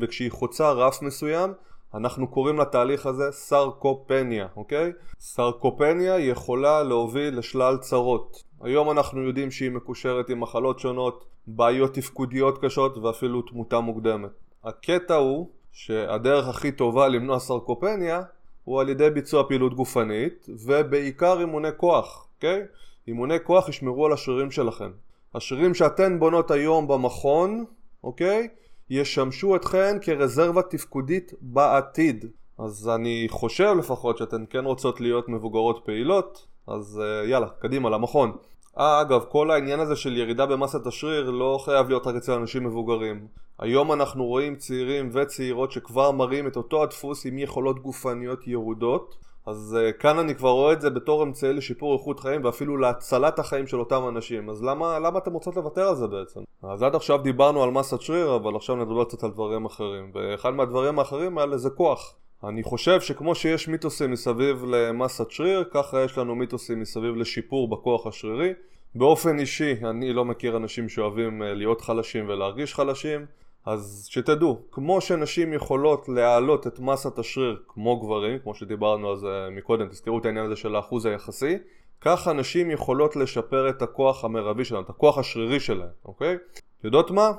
וכשהיא 0.00 0.30
חוצה 0.30 0.72
רף 0.72 1.02
מסוים, 1.02 1.52
אנחנו 1.94 2.28
קוראים 2.28 2.58
לתהליך 2.58 3.06
הזה 3.06 3.24
סרקופניה, 3.30 4.46
אוקיי? 4.56 4.92
סרקופניה 5.18 6.18
יכולה 6.18 6.82
להוביל 6.82 7.38
לשלל 7.38 7.76
צרות. 7.76 8.42
היום 8.60 8.90
אנחנו 8.90 9.22
יודעים 9.22 9.50
שהיא 9.50 9.70
מקושרת 9.70 10.30
עם 10.30 10.40
מחלות 10.40 10.78
שונות, 10.78 11.24
בעיות 11.46 11.94
תפקודיות 11.94 12.64
קשות 12.64 12.98
ואפילו 12.98 13.42
תמותה 13.42 13.80
מוקדמת. 13.80 14.30
הקטע 14.64 15.14
הוא 15.14 15.48
שהדרך 15.84 16.48
הכי 16.48 16.72
טובה 16.72 17.08
למנוע 17.08 17.38
סרקופניה 17.38 18.22
הוא 18.64 18.80
על 18.80 18.88
ידי 18.88 19.10
ביצוע 19.10 19.44
פעילות 19.48 19.74
גופנית 19.74 20.46
ובעיקר 20.48 21.40
אימוני 21.40 21.68
כוח, 21.76 22.26
אוקיי? 22.36 22.62
אימוני 23.08 23.34
כוח 23.44 23.68
ישמרו 23.68 24.06
על 24.06 24.12
השרירים 24.12 24.50
שלכם. 24.50 24.90
השרירים 25.34 25.74
שאתן 25.74 26.18
בונות 26.18 26.50
היום 26.50 26.88
במכון, 26.88 27.64
אוקיי? 28.04 28.48
ישמשו 28.90 29.56
אתכן 29.56 29.96
כרזרבה 30.02 30.62
תפקודית 30.62 31.32
בעתיד. 31.40 32.24
אז 32.58 32.88
אני 32.94 33.26
חושב 33.30 33.74
לפחות 33.78 34.18
שאתן 34.18 34.44
כן 34.50 34.64
רוצות 34.64 35.00
להיות 35.00 35.28
מבוגרות 35.28 35.82
פעילות, 35.84 36.46
אז 36.66 37.02
uh, 37.02 37.28
יאללה, 37.28 37.48
קדימה 37.48 37.90
למכון. 37.90 38.36
אה, 38.78 39.00
אגב, 39.00 39.24
כל 39.28 39.50
העניין 39.50 39.80
הזה 39.80 39.96
של 39.96 40.16
ירידה 40.16 40.46
במסת 40.46 40.86
השריר 40.86 41.30
לא 41.30 41.58
חייב 41.64 41.88
להיות 41.88 42.06
רק 42.06 42.14
אצל 42.14 42.32
אנשים 42.32 42.64
מבוגרים. 42.64 43.26
היום 43.58 43.92
אנחנו 43.92 44.26
רואים 44.26 44.56
צעירים 44.56 45.10
וצעירות 45.12 45.72
שכבר 45.72 46.10
מראים 46.10 46.46
את 46.46 46.56
אותו 46.56 46.82
הדפוס 46.82 47.26
עם 47.26 47.38
יכולות 47.38 47.78
גופניות 47.82 48.46
ירודות 48.46 49.16
אז 49.46 49.76
uh, 49.78 49.92
כאן 49.92 50.18
אני 50.18 50.34
כבר 50.34 50.50
רואה 50.50 50.72
את 50.72 50.80
זה 50.80 50.90
בתור 50.90 51.22
אמצעי 51.22 51.52
לשיפור 51.52 51.94
איכות 51.94 52.20
חיים 52.20 52.44
ואפילו 52.44 52.76
להצלת 52.76 53.38
החיים 53.38 53.66
של 53.66 53.80
אותם 53.80 54.08
אנשים 54.08 54.50
אז 54.50 54.62
למה, 54.62 54.98
למה 54.98 55.18
אתם 55.18 55.32
רוצות 55.32 55.56
לוותר 55.56 55.88
על 55.88 55.94
זה 55.94 56.06
בעצם? 56.06 56.40
אז 56.62 56.82
עד 56.82 56.94
עכשיו 56.94 57.18
דיברנו 57.18 57.62
על 57.62 57.70
מסת 57.70 58.00
שריר 58.00 58.36
אבל 58.36 58.56
עכשיו 58.56 58.76
נדבר 58.76 59.04
קצת 59.04 59.24
על 59.24 59.30
דברים 59.30 59.64
אחרים 59.64 60.12
ואחד 60.14 60.50
מהדברים 60.50 60.98
האחרים 60.98 61.38
האלה 61.38 61.58
זה 61.58 61.70
כוח 61.70 62.14
אני 62.44 62.62
חושב 62.62 63.00
שכמו 63.00 63.34
שיש 63.34 63.68
מיתוסים 63.68 64.10
מסביב 64.10 64.64
למסת 64.64 65.30
שריר 65.30 65.64
ככה 65.70 66.04
יש 66.04 66.18
לנו 66.18 66.34
מיתוסים 66.34 66.80
מסביב 66.80 67.16
לשיפור 67.16 67.68
בכוח 67.68 68.06
השרירי 68.06 68.52
באופן 68.94 69.38
אישי 69.38 69.74
אני 69.84 70.12
לא 70.12 70.24
מכיר 70.24 70.56
אנשים 70.56 70.88
שאוהבים 70.88 71.42
אה, 71.42 71.54
להיות 71.54 71.80
חלשים 71.80 72.28
ולהרגיש 72.28 72.74
חלשים 72.74 73.26
אז 73.66 74.06
שתדעו, 74.10 74.62
כמו 74.70 75.00
שנשים 75.00 75.52
יכולות 75.52 76.08
להעלות 76.08 76.66
את 76.66 76.78
מסת 76.78 77.18
השריר 77.18 77.62
כמו 77.68 78.00
גברים, 78.00 78.38
כמו 78.38 78.54
שדיברנו 78.54 79.10
על 79.10 79.16
זה 79.16 79.48
מקודם, 79.50 79.88
תזכרו 79.88 80.18
את 80.18 80.24
העניין 80.24 80.46
הזה 80.46 80.56
של 80.56 80.76
האחוז 80.76 81.06
היחסי, 81.06 81.58
ככה 82.00 82.32
נשים 82.32 82.70
יכולות 82.70 83.16
לשפר 83.16 83.68
את 83.68 83.82
הכוח 83.82 84.24
המרבי 84.24 84.64
שלהן, 84.64 84.82
את 84.82 84.90
הכוח 84.90 85.18
השרירי 85.18 85.60
שלהן, 85.60 85.88
אוקיי? 86.04 86.36
יודעות 86.84 87.10
מה? 87.10 87.32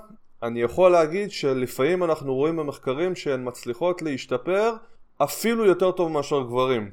אני 0.43 0.61
יכול 0.61 0.91
להגיד 0.91 1.31
שלפעמים 1.31 2.03
אנחנו 2.03 2.35
רואים 2.35 2.57
במחקרים 2.57 3.15
שהן 3.15 3.47
מצליחות 3.47 4.01
להשתפר 4.01 4.73
אפילו 5.17 5.65
יותר 5.65 5.91
טוב 5.91 6.11
מאשר 6.11 6.41
גברים. 6.41 6.91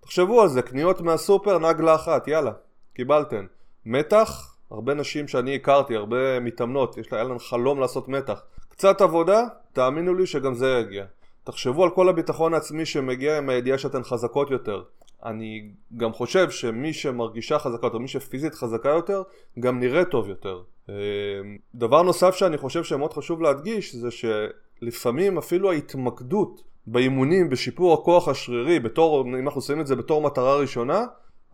תחשבו 0.00 0.42
על 0.42 0.48
זה, 0.48 0.62
קניות 0.62 1.00
מהסופר 1.00 1.58
נגלה 1.58 1.94
אחת, 1.94 2.28
יאללה, 2.28 2.52
קיבלתן. 2.94 3.46
מתח, 3.86 4.54
הרבה 4.70 4.94
נשים 4.94 5.28
שאני 5.28 5.54
הכרתי, 5.54 5.96
הרבה 5.96 6.40
מתאמנות, 6.40 6.98
יש 6.98 7.12
להן 7.12 7.38
חלום 7.38 7.80
לעשות 7.80 8.08
מתח. 8.08 8.42
קצת 8.68 9.00
עבודה, 9.00 9.44
תאמינו 9.72 10.14
לי 10.14 10.26
שגם 10.26 10.54
זה 10.54 10.80
יגיע. 10.80 11.04
תחשבו 11.44 11.84
על 11.84 11.90
כל 11.90 12.08
הביטחון 12.08 12.54
העצמי 12.54 12.86
שמגיע 12.86 13.38
עם 13.38 13.48
הידיעה 13.48 13.78
שאתן 13.78 14.02
חזקות 14.02 14.50
יותר. 14.50 14.82
אני 15.24 15.70
גם 15.96 16.12
חושב 16.12 16.50
שמי 16.50 16.92
שמרגישה 16.92 17.58
חזקה 17.58 17.86
יותר, 17.86 17.98
מי 17.98 18.08
שפיזית 18.08 18.54
חזקה 18.54 18.88
יותר, 18.88 19.22
גם 19.60 19.80
נראה 19.80 20.04
טוב 20.04 20.28
יותר. 20.28 20.62
אה, 20.88 20.94
דבר 21.74 22.02
נוסף 22.02 22.34
שאני 22.34 22.58
חושב 22.58 22.84
שמאוד 22.84 23.12
חשוב 23.12 23.42
להדגיש 23.42 23.94
זה 23.94 24.08
שלפעמים 24.10 25.38
אפילו 25.38 25.70
ההתמקדות 25.70 26.62
באימונים, 26.86 27.50
בשיפור 27.50 27.94
הכוח 27.94 28.28
השרירי, 28.28 28.80
בתור, 28.80 29.22
אם 29.22 29.34
אנחנו 29.34 29.58
עושים 29.58 29.80
את 29.80 29.86
זה 29.86 29.96
בתור 29.96 30.22
מטרה 30.22 30.56
ראשונה, 30.56 31.04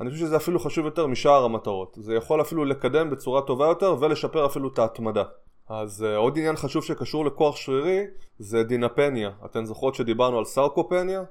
אני 0.01 0.11
חושב 0.11 0.27
שזה 0.27 0.37
אפילו 0.37 0.59
חשוב 0.59 0.85
יותר 0.85 1.07
משאר 1.07 1.45
המטרות. 1.45 1.97
זה 2.01 2.15
יכול 2.15 2.41
אפילו 2.41 2.65
לקדם 2.65 3.11
בצורה 3.11 3.43
טובה 3.43 3.67
יותר 3.67 3.97
ולשפר 4.01 4.47
אפילו 4.47 4.69
את 4.69 4.79
ההתמדה. 4.79 5.23
אז 5.69 6.05
uh, 6.05 6.17
עוד 6.17 6.39
עניין 6.39 6.57
חשוב 6.57 6.85
שקשור 6.85 7.25
לכוח 7.25 7.57
שרירי 7.57 8.05
זה 8.39 8.63
דינפניה. 8.63 9.31
אתן 9.45 9.65
זוכרות 9.65 9.95
שדיברנו 9.95 10.39
על 10.39 10.45
סרקופניה? 10.45 11.23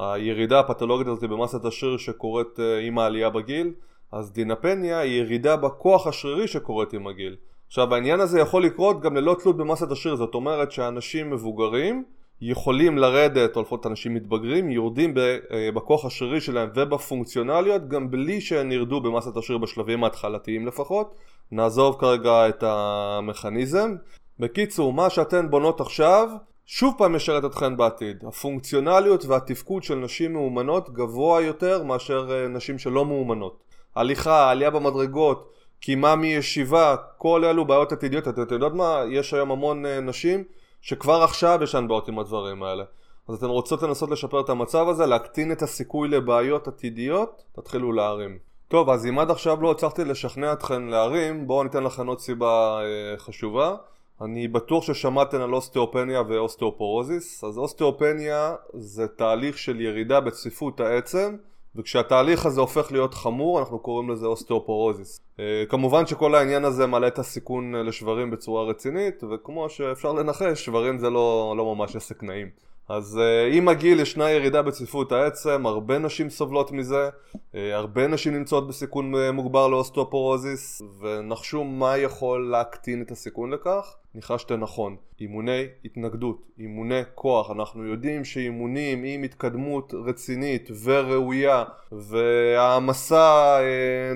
הירידה 0.00 0.60
הפתולוגית 0.60 1.06
הזאת 1.06 1.24
במסת 1.30 1.64
השריר 1.64 1.96
שקורית 1.96 2.58
uh, 2.58 2.62
עם 2.82 2.98
העלייה 2.98 3.30
בגיל 3.30 3.72
אז 4.12 4.32
דינפניה 4.32 4.98
היא 4.98 5.20
ירידה 5.20 5.56
בכוח 5.56 6.06
השרירי 6.06 6.48
שקורית 6.48 6.92
עם 6.92 7.06
הגיל. 7.06 7.36
עכשיו 7.66 7.94
העניין 7.94 8.20
הזה 8.20 8.40
יכול 8.40 8.64
לקרות 8.64 9.00
גם 9.00 9.16
ללא 9.16 9.36
תלות 9.42 9.56
במסת 9.56 9.90
השריר, 9.90 10.16
זאת 10.16 10.34
אומרת 10.34 10.72
שאנשים 10.72 11.30
מבוגרים 11.30 12.04
יכולים 12.40 12.98
לרדת, 12.98 13.56
או 13.56 13.62
לפחות 13.62 13.86
אנשים 13.86 14.14
מתבגרים, 14.14 14.70
יורדים 14.70 15.14
אה, 15.18 15.68
בכוח 15.74 16.04
השרירי 16.04 16.40
שלהם 16.40 16.68
ובפונקציונליות 16.74 17.88
גם 17.88 18.10
בלי 18.10 18.40
שהם 18.40 18.72
ירדו 18.72 19.00
במסת 19.00 19.36
השריר 19.36 19.58
בשלבים 19.58 20.04
ההתחלתיים 20.04 20.66
לפחות. 20.66 21.14
נעזוב 21.52 21.96
כרגע 22.00 22.48
את 22.48 22.64
המכניזם. 22.66 23.94
בקיצור, 24.38 24.92
מה 24.92 25.10
שאתן 25.10 25.50
בונות 25.50 25.80
עכשיו, 25.80 26.28
שוב 26.72 26.94
פעם 26.98 27.16
משרת 27.16 27.44
אתכן 27.44 27.76
בעתיד. 27.76 28.24
הפונקציונליות 28.26 29.24
והתפקוד 29.24 29.82
של 29.82 29.94
נשים 29.94 30.32
מאומנות 30.32 30.90
גבוה 30.90 31.40
יותר 31.40 31.82
מאשר 31.82 32.28
אה, 32.30 32.48
נשים 32.48 32.78
שלא 32.78 33.04
מאומנות. 33.04 33.58
הליכה, 33.96 34.50
עלייה 34.50 34.70
במדרגות, 34.70 35.52
קימה 35.80 36.16
מישיבה, 36.16 36.96
כל 37.18 37.44
אלו 37.44 37.64
בעיות 37.64 37.92
עתידיות. 37.92 38.28
אתן 38.28 38.42
יודעות 38.50 38.74
מה? 38.74 39.02
יש 39.10 39.34
היום 39.34 39.50
המון 39.50 39.86
אה, 39.86 40.00
נשים 40.00 40.44
שכבר 40.80 41.22
עכשיו 41.22 41.58
יש 41.62 41.74
להן 41.74 41.88
בעיות 41.88 42.08
עם 42.08 42.18
הדברים 42.18 42.62
האלה. 42.62 42.84
אז 43.28 43.34
אתן 43.34 43.46
רוצות 43.46 43.82
לנסות 43.82 44.10
לשפר 44.10 44.40
את 44.40 44.48
המצב 44.48 44.88
הזה, 44.88 45.06
להקטין 45.06 45.52
את 45.52 45.62
הסיכוי 45.62 46.08
לבעיות 46.08 46.68
עתידיות, 46.68 47.42
תתחילו 47.52 47.92
להרים. 47.92 48.38
טוב, 48.68 48.90
אז 48.90 49.06
אם 49.06 49.18
עד 49.18 49.30
עכשיו 49.30 49.62
לא 49.62 49.70
הצלחתי 49.70 50.04
לשכנע 50.04 50.52
אתכן 50.52 50.82
להרים, 50.82 51.46
בואו 51.46 51.62
ניתן 51.62 51.84
לכם 51.84 52.06
עוד 52.06 52.20
סיבה 52.20 52.80
אה, 52.82 53.18
חשובה. 53.18 53.76
אני 54.22 54.48
בטוח 54.48 54.84
ששמעתן 54.84 55.40
על 55.40 55.54
אוסטאופניה 55.54 56.22
ואוסטאופורוזיס. 56.28 57.44
אז 57.44 57.58
אוסטאופניה 57.58 58.54
זה 58.74 59.08
תהליך 59.08 59.58
של 59.58 59.80
ירידה 59.80 60.20
בצפיפות 60.20 60.80
העצם 60.80 61.36
וכשהתהליך 61.76 62.46
הזה 62.46 62.60
הופך 62.60 62.92
להיות 62.92 63.14
חמור 63.14 63.58
אנחנו 63.58 63.78
קוראים 63.78 64.10
לזה 64.10 64.26
אוסטאופורוזיס. 64.26 65.20
אה, 65.40 65.64
כמובן 65.68 66.06
שכל 66.06 66.34
העניין 66.34 66.64
הזה 66.64 66.86
מעלה 66.86 67.06
את 67.06 67.18
הסיכון 67.18 67.74
לשברים 67.74 68.30
בצורה 68.30 68.64
רצינית 68.64 69.24
וכמו 69.24 69.70
שאפשר 69.70 70.12
לנחש 70.12 70.64
שברים 70.64 70.98
זה 70.98 71.10
לא, 71.10 71.54
לא 71.56 71.74
ממש 71.74 71.96
עסק 71.96 72.22
נעים. 72.22 72.69
אז 72.88 73.18
אה, 73.18 73.54
עם 73.56 73.68
הגיל 73.68 74.00
ישנה 74.00 74.30
ירידה 74.30 74.62
בצפיפות 74.62 75.12
העצם, 75.12 75.66
הרבה 75.66 75.98
נשים 75.98 76.30
סובלות 76.30 76.72
מזה, 76.72 77.08
אה, 77.34 77.56
הרבה 77.72 78.06
נשים 78.06 78.34
נמצאות 78.34 78.68
בסיכון 78.68 79.14
אה, 79.14 79.32
מוגבר 79.32 79.68
לאוסטאופורוזיס, 79.68 80.82
ונחשו 81.00 81.64
מה 81.64 81.96
יכול 81.98 82.50
להקטין 82.50 83.02
את 83.02 83.10
הסיכון 83.10 83.50
לכך? 83.50 83.96
ניחשתם 84.14 84.60
נכון, 84.60 84.96
אימוני 85.20 85.64
התנגדות, 85.84 86.42
אימוני 86.58 87.00
כוח, 87.14 87.50
אנחנו 87.50 87.84
יודעים 87.84 88.24
שאימונים 88.24 89.04
עם 89.04 89.22
התקדמות 89.22 89.94
רצינית 90.06 90.68
וראויה 90.84 91.64
והעמסה 91.92 93.58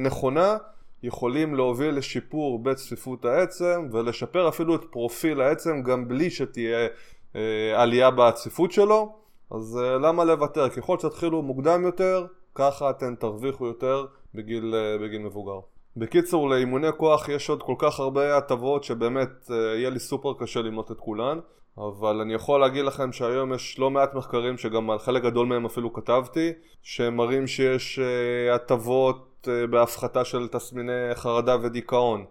נכונה 0.01 0.57
יכולים 1.05 1.55
להוביל 1.55 1.95
לשיפור 1.95 2.63
בצפיפות 2.63 3.25
העצם 3.25 3.89
ולשפר 3.93 4.49
אפילו 4.49 4.75
את 4.75 4.85
פרופיל 4.91 5.41
העצם 5.41 5.83
גם 5.83 6.09
בלי 6.09 6.31
שתהיה 6.31 6.79
אה, 6.79 6.87
עלייה 7.75 8.11
בצפיפות 8.11 8.73
שלו, 8.73 9.13
אז 9.51 9.79
אה, 9.83 9.99
למה 9.99 10.25
לוותר? 10.25 10.69
ככל 10.69 10.99
שתתחילו 10.99 11.43
מוקדם 11.43 11.85
יותר, 11.85 12.27
ככה 12.55 12.91
אתם 12.91 13.15
תרוויחו 13.15 13.67
יותר 13.67 14.07
בגיל, 14.35 14.75
אה, 14.75 14.99
בגיל 14.99 15.23
מבוגר. 15.23 15.61
בקיצור, 15.97 16.51
לאימוני 16.51 16.89
כוח 16.97 17.29
יש 17.29 17.51
עוד 17.51 17.63
כל 17.63 17.75
כך 17.79 18.01
הרבה 18.01 18.37
הטבות 18.37 18.85
שבאמת 18.85 19.51
יהיה 19.51 19.91
לי 19.91 19.99
סופר 19.99 20.33
קשה 20.39 20.63
למנות 20.63 20.91
את 20.91 21.01
כולן, 21.01 21.39
אבל 21.79 22.21
אני 22.21 22.35
יכול 22.35 22.61
להגיד 22.61 22.85
לכם 22.85 23.13
שהיום 23.13 23.55
יש 23.55 23.79
לא 23.79 23.91
מעט 23.91 24.15
מחקרים 24.15 24.59
שגם 24.59 24.91
על 24.91 24.99
חלק 24.99 25.23
גדול 25.23 25.47
מהם 25.47 25.65
אפילו 25.65 25.93
כתבתי, 25.93 26.53
שמראים 26.83 27.47
שיש 27.47 27.99
הטבות 28.55 29.49
בהפחתה 29.71 30.25
של 30.25 30.49
תסמיני 30.49 31.15
חרדה 31.15 31.57
ודיכאון, 31.63 32.25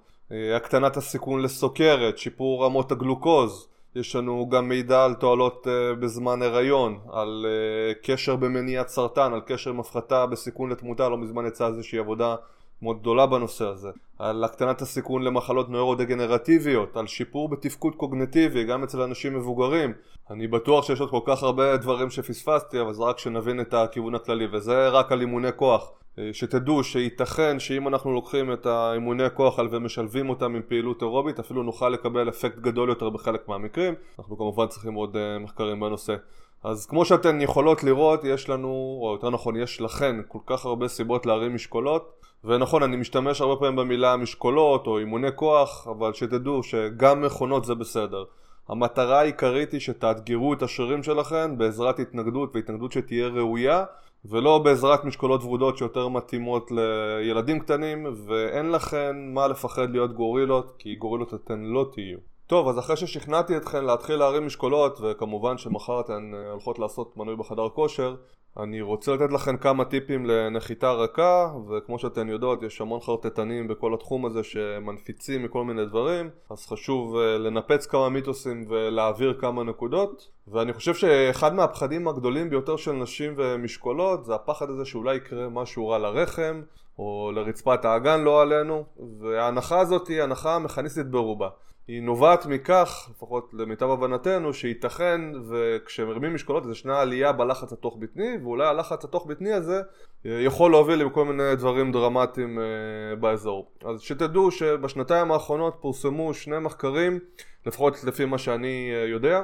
הקטנת 0.56 0.98
הסיכון 0.98 1.42
לסוכרת, 1.42 2.18
שיפור 2.18 2.66
רמות 2.66 2.92
הגלוקוז, 2.92 3.68
יש 3.96 4.16
לנו 4.16 4.50
גם 4.50 4.70
מידע 4.70 5.06
על 5.06 5.14
תועלות 5.14 5.68
uh, 5.68 5.96
בזמן 6.00 6.42
הריון, 6.42 7.00
על 7.12 7.46
uh, 7.46 8.06
קשר 8.06 8.36
במניעת 8.36 8.88
סרטן, 8.88 9.34
על 9.34 9.42
קשר 9.46 9.70
עם 9.70 9.80
הפחתה 9.80 10.26
בסיכון 10.26 10.70
לתמותה, 10.70 11.10
לא 11.10 11.18
מזמן 11.18 11.46
יצאה 11.46 11.68
איזושהי 11.68 12.00
עבודה 12.00 12.36
מאוד 12.82 13.00
גדולה 13.00 13.26
בנושא 13.26 13.66
הזה, 13.66 13.90
על 14.20 14.44
הקטנת 14.44 14.82
הסיכון 14.82 15.24
למחלות 15.24 15.70
נוירודגנרטיביות, 15.70 16.98
על 16.98 17.08
שיפור 17.08 17.50
בתפקוד 17.50 17.96
קוגנטיבי 17.96 18.64
גם 18.64 18.84
אצל 18.84 19.02
אנשים 19.02 19.36
מבוגרים. 19.36 19.94
אני 20.30 20.48
בטוח 20.48 20.86
שיש 20.86 21.00
עוד 21.00 21.10
כל 21.10 21.20
כך 21.26 21.44
הרבה 21.44 21.78
דברים 21.78 22.10
שפספסתי, 22.10 22.82
אבל 22.82 22.94
זה 22.94 23.04
רק 23.04 23.20
שנבין 23.20 23.62
את 23.62 23.74
הכיוון 23.74 24.16
הכללי, 24.16 24.48
וזה 24.52 24.90
רק 24.90 25.12
על 25.12 25.22
אימוני 25.22 25.50
כוח. 25.56 25.92
אה, 26.20 26.30
שתדעו 26.34 26.84
שייתכן 26.84 27.60
שאם 27.60 27.88
אנחנו 27.88 28.14
לוקחים 28.14 28.54
את 28.54 28.66
האימוני 28.66 29.24
כוח 29.34 29.60
האלה 29.60 29.70
ומשלבים 29.72 30.30
אותם 30.30 30.56
עם 30.56 30.62
פעילות 30.68 31.02
אירובית 31.02 31.40
אפילו 31.40 31.64
נוכל 31.64 31.90
לקבל 31.90 32.30
אפקט 32.30 32.58
גדול 32.58 32.90
יותר 32.90 33.10
בחלק 33.10 33.48
מהמקרים. 33.48 33.94
אנחנו 34.20 34.38
כמובן 34.38 34.68
צריכים 34.68 34.94
עוד 34.94 35.18
אה, 35.18 35.40
מחקרים 35.40 35.80
בנושא. 35.80 36.16
אז 36.64 36.86
כמו 36.86 37.06
שאתן 37.06 37.42
יכולות 37.42 37.84
לראות 37.84 38.24
יש 38.24 38.50
לנו, 38.50 39.00
או 39.02 39.14
יותר 39.14 39.30
נכון 39.30 39.56
יש 39.56 39.82
לכן 39.82 40.16
כל 40.28 40.40
כך 40.46 40.66
הרבה 40.66 40.88
סיבות 40.88 41.26
להרים 41.26 41.56
משקולות. 41.56 42.14
ונכון 42.44 42.84
אני 42.84 42.98
משתמש 42.98 43.42
הרבה 43.42 43.56
פעמים 43.56 43.76
במילה 43.76 44.18
משקולות 44.18 44.88
או 44.88 45.00
אימוני 45.00 45.28
כוח 45.36 45.88
אבל 45.88 46.14
שתדעו 46.14 46.64
שגם 46.64 47.22
מכונות 47.22 47.66
זה 47.66 47.76
בסדר. 47.76 48.24
המטרה 48.70 49.20
העיקרית 49.20 49.72
היא 49.72 49.80
שתאתגרו 49.80 50.54
את 50.54 50.62
השרירים 50.62 51.04
שלכם 51.04 51.58
בעזרת 51.58 52.00
התנגדות 52.00 52.56
והתנגדות 52.56 52.92
שתהיה 52.92 53.28
ראויה 53.28 53.84
ולא 54.26 54.58
בעזרת 54.58 55.06
משקולות 55.06 55.44
ורודות 55.44 55.78
שיותר 55.78 56.08
מתאימות 56.08 56.72
לילדים 56.72 57.60
קטנים 57.60 58.06
ואין 58.28 58.72
לכן 58.72 59.16
מה 59.34 59.48
לפחד 59.48 59.90
להיות 59.90 60.14
גורילות 60.14 60.76
כי 60.80 60.96
גורילות 60.96 61.34
אתן 61.34 61.60
לא 61.60 61.86
תהיו. 61.92 62.18
טוב 62.48 62.68
אז 62.68 62.80
אחרי 62.80 62.98
ששכנעתי 62.98 63.58
אתכן 63.58 63.86
להתחיל 63.86 64.16
להרים 64.16 64.46
משקולות 64.46 65.00
וכמובן 65.02 65.58
שמחר 65.58 66.00
אתן 66.00 66.32
הולכות 66.52 66.80
לעשות 66.80 67.18
מנוי 67.18 67.36
בחדר 67.36 67.70
כושר 67.70 68.16
אני 68.58 68.82
רוצה 68.82 69.14
לתת 69.14 69.32
לכם 69.34 69.58
כמה 69.58 69.86
טיפים 69.86 70.26
לנחיתה 70.26 70.92
רכה 70.92 71.54
וכמו 71.70 72.00
שאתן 72.00 72.30
יודעות 72.30 72.64
יש 72.64 72.82
המון 72.82 73.00
חרטטנים 73.00 73.68
בכל 73.68 73.94
התחום 73.94 74.26
הזה 74.26 74.44
שמנפיצים 74.44 75.44
מכל 75.44 75.64
מיני 75.64 75.86
דברים 75.86 76.30
אז 76.50 76.66
חשוב 76.66 77.18
אה, 77.18 77.38
לנפץ 77.38 77.86
כמה 77.86 78.10
מיתוסים 78.10 78.66
ולהעביר 78.70 79.38
כמה 79.40 79.64
נקודות. 79.64 80.28
ואני 80.48 80.74
חושב 80.74 80.94
שאחד 80.94 81.54
מהפחדים 81.54 82.08
הגדולים 82.08 82.50
ביותר 82.50 82.78
של 82.78 82.92
נשים 82.92 83.34
ומשקולות 83.38 84.26
זה 84.26 84.36
הפחד 84.36 84.70
הזה 84.70 84.86
שאולי 84.86 85.16
יקרה 85.16 85.50
משהו 85.50 85.88
רע 85.88 85.98
לרחם 85.98 86.62
או 87.00 87.32
לרצפת 87.36 87.86
האגן 87.86 88.22
לא 88.22 88.42
עלינו 88.42 88.84
וההנחה 89.20 89.80
הזאת 89.80 90.08
היא 90.08 90.22
הנחה 90.22 90.60
מכניסטית 90.60 91.08
ברובה 91.08 91.50
היא 91.88 92.02
נובעת 92.02 92.46
מכך, 92.46 93.10
לפחות 93.12 93.50
למיטב 93.54 93.90
הבנתנו, 93.90 94.54
שייתכן 94.54 95.22
וכשמרימים 95.50 96.34
משקולות 96.36 96.66
אז 96.66 96.72
ישנה 96.72 97.00
עלייה 97.02 97.32
בלחץ 97.32 97.74
התוך 97.74 97.98
בטני 98.00 98.38
ואולי 98.44 98.68
הלחץ 98.68 99.06
התוך 99.06 99.26
בטני 99.26 99.54
הזה 99.54 99.82
אה, 100.26 100.32
יכול 100.32 100.72
להוביל 100.72 101.06
לכל 101.06 101.26
מיני 101.26 101.56
דברים 101.56 101.92
דרמטיים 101.92 102.60
אה, 102.60 103.16
באזור. 103.16 103.72
אז 103.86 104.02
שתדעו 104.02 104.52
שבשנתיים 104.52 105.32
האחרונות 105.32 105.78
פורסמו 105.82 106.34
שני 106.34 106.60
מחקרים, 106.60 107.20
לפחות 107.66 108.04
לפי 108.04 108.26
מה 108.26 108.38
שאני 108.38 108.92
אה, 108.94 109.08
יודע, 109.08 109.44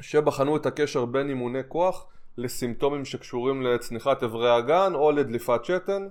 שבחנו 0.00 0.56
את 0.56 0.66
הקשר 0.66 1.04
בין 1.04 1.28
אימוני 1.28 1.62
כוח 1.68 2.06
לסימפטומים 2.38 3.04
שקשורים 3.04 3.62
לצניחת 3.62 4.22
אברי 4.22 4.50
הגן 4.50 4.92
או 4.94 5.12
לדליפת 5.12 5.64
שתן 5.64 6.08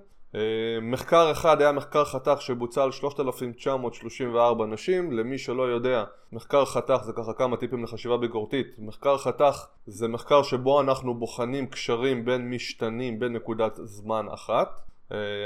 מחקר 0.82 1.32
אחד 1.32 1.62
היה 1.62 1.72
מחקר 1.72 2.06
חתך 2.06 2.42
שבוצע 2.42 2.84
על 2.84 2.92
3,934 2.92 4.66
נשים. 4.66 5.12
למי 5.12 5.38
שלא 5.38 5.64
יודע 5.64 6.04
מחקר 6.32 6.66
חתך 6.66 7.00
זה 7.04 7.14
ככה 7.14 7.34
כמה 7.34 7.58
טיפים 7.58 7.84
לחשיבה 7.84 8.18
ביקורתית. 8.18 8.68
מחקר 8.80 9.18
חתך 9.18 9.66
זה 9.88 10.08
מחקר 10.08 10.44
שבו 10.44 10.82
אנחנו 10.82 11.14
בוחנים 11.14 11.68
קשרים 11.68 12.26
בין 12.26 12.50
משתנים 12.50 13.20
בנקודת 13.20 13.80
זמן 13.84 14.26
אחת. 14.34 14.80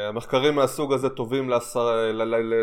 המחקרים 0.09 0.55
מהסוג 0.55 0.93
הזה 0.93 1.09
טובים 1.09 1.49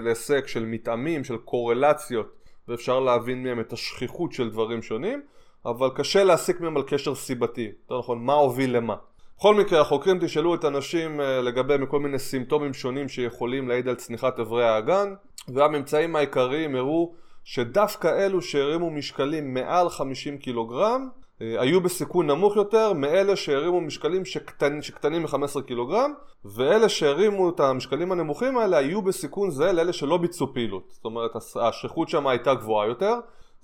להיסק 0.03 0.47
של 0.47 0.65
מתאמים, 0.65 1.25
של 1.25 1.37
קורלציות 1.37 2.27
ואפשר 2.69 3.01
להבין 3.01 3.43
מהם 3.43 3.61
את 3.61 3.73
השכיחות 3.73 4.33
של 4.33 4.51
דברים 4.51 4.83
שונים, 4.83 5.23
אבל 5.67 5.89
קשה 5.95 6.25
להסיק 6.25 6.61
מהם 6.61 6.77
על 6.77 6.83
קשר 6.83 7.15
סיבתי, 7.15 7.73
יותר 7.83 7.99
נכון, 7.99 8.25
מה 8.25 8.33
הוביל 8.33 8.77
למה. 8.77 8.95
בכל 9.39 9.55
מקרה 9.55 9.81
החוקרים 9.81 10.19
תשאלו 10.21 10.55
את 10.55 10.65
האנשים 10.65 11.21
אה, 11.21 11.41
לגבי 11.43 11.77
מכל 11.77 12.01
מיני 12.01 12.19
סימפטומים 12.19 12.75
שונים 12.75 13.09
שיכולים 13.09 13.69
להעיד 13.69 13.89
על 13.89 13.95
צניחת 13.95 14.39
אברי 14.39 14.65
האגן 14.65 15.15
והממצאים 15.49 16.17
העיקריים 16.17 16.77
הראו 16.77 17.15
שדווקא 17.45 18.09
אלו 18.09 18.43
שהרימו 18.43 18.91
משקלים 18.91 19.55
מעל 19.55 19.89
50 19.89 20.39
קילוגרם 20.39 21.09
אה, 21.43 21.61
היו 21.61 21.81
בסיכון 21.81 22.27
נמוך 22.27 22.57
יותר 22.57 22.93
מאלה 22.93 23.37
שהרימו 23.37 23.81
משקלים 23.81 24.25
שקטנ... 24.25 24.83
שקטנים 24.83 25.23
מ-15 25.23 25.63
קילוגרם 25.67 26.13
ואלה 26.45 26.89
שהרימו 26.89 27.51
את 27.51 27.61
המשקלים 27.61 28.13
הנמוכים 28.13 28.59
האלה 28.59 28.77
היו 28.77 29.03
בסיכון 29.03 29.51
זהה 29.51 29.73
לאלה 29.73 29.93
שלא 29.93 30.17
ביצעו 30.17 30.55
פעילות. 30.55 30.85
זאת 30.89 31.05
אומרת 31.05 31.31
השכיחות 31.61 32.09
שם 32.09 32.27
הייתה 32.27 32.55
גבוהה 32.55 32.89
יותר 32.89 33.15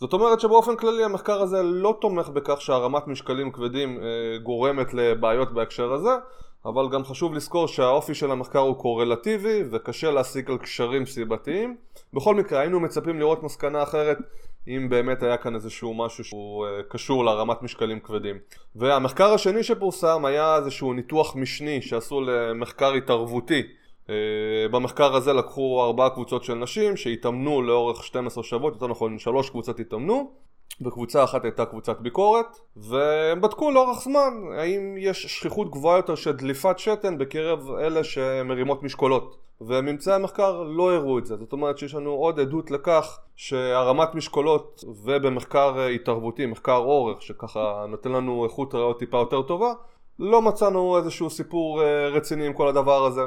זאת 0.00 0.12
אומרת 0.12 0.40
שבאופן 0.40 0.76
כללי 0.76 1.04
המחקר 1.04 1.42
הזה 1.42 1.62
לא 1.62 1.98
תומך 2.00 2.28
בכך 2.28 2.60
שהרמת 2.60 3.06
משקלים 3.06 3.52
כבדים 3.52 3.98
אה, 3.98 4.38
גורמת 4.42 4.94
לבעיות 4.94 5.52
בהקשר 5.52 5.92
הזה 5.92 6.10
אבל 6.64 6.88
גם 6.88 7.04
חשוב 7.04 7.34
לזכור 7.34 7.68
שהאופי 7.68 8.14
של 8.14 8.30
המחקר 8.30 8.58
הוא 8.58 8.76
קורלטיבי 8.76 9.62
וקשה 9.70 10.10
להסיק 10.10 10.50
על 10.50 10.58
קשרים 10.58 11.06
סיבתיים. 11.06 11.76
בכל 12.14 12.34
מקרה 12.34 12.60
היינו 12.60 12.80
מצפים 12.80 13.18
לראות 13.18 13.42
מסקנה 13.42 13.82
אחרת 13.82 14.18
אם 14.68 14.88
באמת 14.90 15.22
היה 15.22 15.36
כאן 15.36 15.54
איזשהו 15.54 15.94
משהו 15.94 16.24
שהוא 16.24 16.66
אה, 16.66 16.82
קשור 16.88 17.24
להרמת 17.24 17.62
משקלים 17.62 18.00
כבדים. 18.00 18.38
והמחקר 18.76 19.32
השני 19.32 19.62
שפורסם 19.62 20.24
היה 20.24 20.56
איזשהו 20.56 20.92
ניתוח 20.92 21.36
משני 21.36 21.82
שעשו 21.82 22.20
למחקר 22.20 22.92
התערבותי 22.92 23.62
במחקר 24.70 25.16
הזה 25.16 25.32
לקחו 25.32 25.82
ארבעה 25.84 26.10
קבוצות 26.10 26.44
של 26.44 26.54
נשים 26.54 26.96
שהתאמנו 26.96 27.62
לאורך 27.62 28.04
12 28.04 28.44
שבועות, 28.44 28.74
יותר 28.74 28.86
נכון 28.86 29.18
שלוש 29.18 29.50
קבוצות 29.50 29.80
התאמנו 29.80 30.30
וקבוצה 30.80 31.24
אחת 31.24 31.44
הייתה 31.44 31.64
קבוצת 31.64 32.00
ביקורת 32.00 32.46
והם 32.76 33.40
בדקו 33.40 33.70
לאורך 33.70 34.00
זמן 34.00 34.34
האם 34.58 34.94
יש 34.98 35.26
שכיחות 35.26 35.70
גבוהה 35.70 35.96
יותר 35.96 36.14
של 36.14 36.32
דליפת 36.32 36.78
שתן 36.78 37.18
בקרב 37.18 37.70
אלה 37.70 38.04
שמרימות 38.04 38.82
משקולות. 38.82 39.36
וממצאי 39.60 40.14
המחקר 40.14 40.62
לא 40.62 40.92
הראו 40.94 41.18
את 41.18 41.26
זה 41.26 41.36
זאת 41.36 41.52
אומרת 41.52 41.78
שיש 41.78 41.94
לנו 41.94 42.10
עוד 42.10 42.40
עדות 42.40 42.70
לכך 42.70 43.18
שהרמת 43.36 44.14
משקולות 44.14 44.84
ובמחקר 45.04 45.80
התערבותי, 45.80 46.46
מחקר 46.46 46.76
אורך 46.76 47.22
שככה 47.22 47.84
נותן 47.88 48.12
לנו 48.12 48.44
איכות 48.44 48.74
ראיות 48.74 48.98
טיפה 48.98 49.18
יותר 49.18 49.42
טובה 49.42 49.72
לא 50.18 50.42
מצאנו 50.42 50.98
איזשהו 50.98 51.30
סיפור 51.30 51.82
אה, 51.82 52.08
רציני 52.08 52.46
עם 52.46 52.52
כל 52.52 52.68
הדבר 52.68 53.04
הזה 53.04 53.22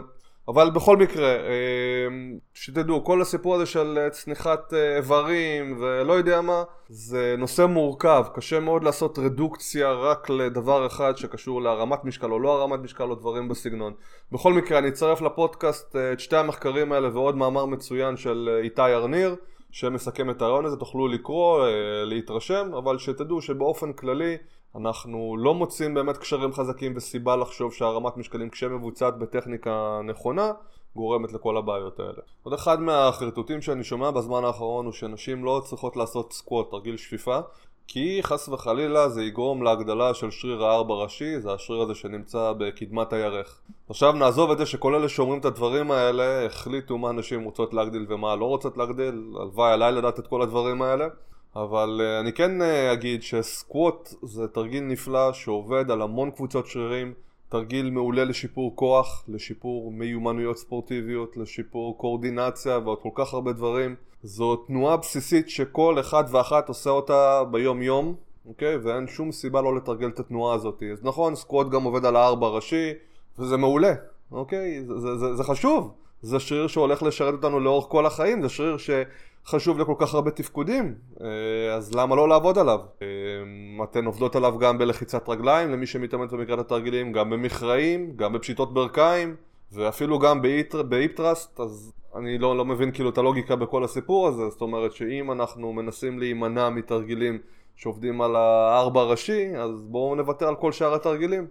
אבל 0.47 0.69
בכל 0.69 0.97
מקרה, 0.97 1.35
אמ, 1.35 2.37
שתדעו, 2.53 3.03
כל 3.03 3.21
הסיפור 3.21 3.55
הזה 3.55 3.65
של 3.65 4.07
צניחת 4.11 4.73
אה, 4.73 4.97
איברים 4.97 5.77
ולא 5.79 6.13
יודע 6.13 6.41
מה, 6.41 6.63
זה 6.89 7.35
נושא 7.37 7.65
מורכב, 7.65 8.25
קשה 8.33 8.59
מאוד 8.59 8.83
לעשות 8.83 9.19
רדוקציה 9.19 9.91
רק 9.91 10.29
לדבר 10.29 10.87
אחד 10.87 11.17
שקשור 11.17 11.61
להרמת 11.61 12.05
משקל 12.05 12.31
או 12.31 12.39
לא 12.39 12.61
הרמת 12.61 12.79
משקל 12.79 13.03
או 13.03 13.15
דברים 13.15 13.47
בסגנון. 13.47 13.93
בכל 14.31 14.53
מקרה, 14.53 14.79
אני 14.79 14.87
אצרף 14.87 15.21
לפודקאסט 15.21 15.95
אה, 15.95 16.13
את 16.13 16.19
שתי 16.19 16.35
המחקרים 16.37 16.91
האלה 16.91 17.09
ועוד 17.13 17.37
מאמר 17.37 17.65
מצוין 17.65 18.17
של 18.17 18.49
אה, 18.53 18.59
איתי 18.59 18.81
ארניר, 18.81 19.35
שמסכם 19.73 20.29
את 20.29 20.41
הרעיון 20.41 20.65
הזה, 20.65 20.77
תוכלו 20.77 21.07
לקרוא, 21.07 21.67
להתרשם, 22.05 22.71
אבל 22.77 22.97
שתדעו 22.97 23.41
שבאופן 23.41 23.93
כללי 23.93 24.37
אנחנו 24.75 25.35
לא 25.39 25.53
מוצאים 25.53 25.93
באמת 25.93 26.17
קשרים 26.17 26.53
חזקים 26.53 26.93
וסיבה 26.95 27.35
לחשוב 27.35 27.73
שהרמת 27.73 28.17
משקלים 28.17 28.49
כשמבוצעת 28.49 29.17
בטכניקה 29.17 29.99
נכונה 30.03 30.51
גורמת 30.95 31.33
לכל 31.33 31.57
הבעיות 31.57 31.99
האלה. 31.99 32.21
עוד 32.43 32.53
אחד 32.53 32.81
מהחרטוטים 32.81 33.61
שאני 33.61 33.83
שומע 33.83 34.11
בזמן 34.11 34.43
האחרון 34.43 34.85
הוא 34.85 34.93
שנשים 34.93 35.45
לא 35.45 35.61
צריכות 35.65 35.95
לעשות 35.95 36.33
סקווט, 36.33 36.71
תרגיל 36.71 36.97
שפיפה 36.97 37.39
כי 37.87 38.19
חס 38.23 38.49
וחלילה 38.49 39.09
זה 39.09 39.23
יגרום 39.23 39.63
להגדלה 39.63 40.13
של 40.13 40.31
שריר 40.31 40.65
הארבע 40.65 40.93
ראשי, 40.93 41.39
זה 41.39 41.53
השריר 41.53 41.81
הזה 41.81 41.95
שנמצא 41.95 42.53
בקדמת 42.57 43.13
הירך. 43.13 43.61
עכשיו 43.89 44.11
נעזוב 44.11 44.51
את 44.51 44.57
זה 44.57 44.65
שכל 44.65 44.95
אלה 44.95 45.09
שאומרים 45.09 45.39
את 45.39 45.45
הדברים 45.45 45.91
האלה 45.91 46.45
החליטו 46.45 46.97
מה 46.97 47.11
נשים 47.11 47.43
רוצות 47.43 47.73
להגדיל 47.73 48.05
ומה 48.09 48.35
לא 48.35 48.45
רוצות 48.45 48.77
להגדיל, 48.77 49.23
הלוואי 49.41 49.73
עליי 49.73 49.91
לדעת 49.91 50.19
את 50.19 50.27
כל 50.27 50.41
הדברים 50.41 50.81
האלה 50.81 51.07
אבל 51.55 52.01
uh, 52.01 52.21
אני 52.21 52.33
כן 52.33 52.61
uh, 52.61 52.93
אגיד 52.93 53.23
שסקווט 53.23 54.13
זה 54.21 54.47
תרגיל 54.47 54.83
נפלא 54.83 55.33
שעובד 55.33 55.91
על 55.91 56.01
המון 56.01 56.31
קבוצות 56.31 56.67
שרירים 56.67 57.13
תרגיל 57.53 57.89
מעולה 57.89 58.23
לשיפור 58.23 58.75
כוח, 58.75 59.25
לשיפור 59.27 59.91
מיומנויות 59.91 60.57
ספורטיביות, 60.57 61.37
לשיפור 61.37 61.97
קואורדינציה 61.97 62.77
ועוד 62.77 62.99
כל 63.01 63.09
כך 63.15 63.33
הרבה 63.33 63.53
דברים 63.53 63.95
זו 64.23 64.55
תנועה 64.55 64.97
בסיסית 64.97 65.49
שכל 65.49 65.99
אחד 65.99 66.23
ואחת 66.31 66.67
עושה 66.67 66.89
אותה 66.89 67.43
ביום 67.51 67.81
יום 67.81 68.15
אוקיי? 68.45 68.77
ואין 68.77 69.07
שום 69.07 69.31
סיבה 69.31 69.61
לא 69.61 69.75
לתרגל 69.75 70.07
את 70.07 70.19
התנועה 70.19 70.55
הזאת 70.55 70.83
אז 70.91 71.03
נכון, 71.03 71.35
סקווט 71.35 71.69
גם 71.69 71.83
עובד 71.83 72.05
על 72.05 72.15
הארבע 72.15 72.47
ראשי 72.47 72.91
וזה 73.39 73.57
מעולה, 73.57 73.93
אוקיי? 74.31 74.83
זה, 74.85 74.99
זה, 74.99 75.17
זה, 75.17 75.35
זה 75.35 75.43
חשוב 75.43 75.93
זה 76.21 76.39
שריר 76.39 76.67
שהולך 76.67 77.03
לשרת 77.03 77.33
אותנו 77.33 77.59
לאורך 77.59 77.85
כל 77.89 78.05
החיים, 78.05 78.41
זה 78.41 78.49
שריר 78.49 78.77
שחשוב 79.45 79.79
לכל 79.79 79.95
כך 79.97 80.13
הרבה 80.13 80.31
תפקודים, 80.31 80.95
אה, 81.21 81.73
אז 81.75 81.95
למה 81.95 82.15
לא 82.15 82.29
לעבוד 82.29 82.57
עליו? 82.57 82.79
אה, 83.01 83.07
אתן 83.83 84.05
עובדות 84.05 84.35
עליו 84.35 84.57
גם 84.59 84.77
בלחיצת 84.77 85.29
רגליים, 85.29 85.71
למי 85.71 85.85
שמתאמנת 85.85 86.31
במקרת 86.31 86.59
התרגילים, 86.59 87.11
גם 87.11 87.29
במכרעים, 87.29 88.13
גם 88.15 88.33
בפשיטות 88.33 88.73
ברכיים, 88.73 89.35
ואפילו 89.71 90.19
גם 90.19 90.41
ב 90.89 90.95
hip 90.95 91.15
thrust, 91.15 91.59
אז 91.59 91.93
אני 92.15 92.37
לא, 92.37 92.57
לא 92.57 92.65
מבין 92.65 92.91
כאילו 92.91 93.09
את 93.09 93.17
הלוגיקה 93.17 93.55
בכל 93.55 93.83
הסיפור 93.83 94.27
הזה, 94.27 94.49
זאת 94.49 94.61
אומרת 94.61 94.93
שאם 94.93 95.31
אנחנו 95.31 95.73
מנסים 95.73 96.19
להימנע 96.19 96.69
מתרגילים 96.69 97.37
שעובדים 97.75 98.21
על 98.21 98.35
הארבע 98.35 99.03
ראשי, 99.03 99.57
אז 99.57 99.81
בואו 99.81 100.15
נוותר 100.15 100.47
על 100.47 100.55
כל 100.55 100.71
שאר 100.71 100.93
התרגילים. 100.93 101.47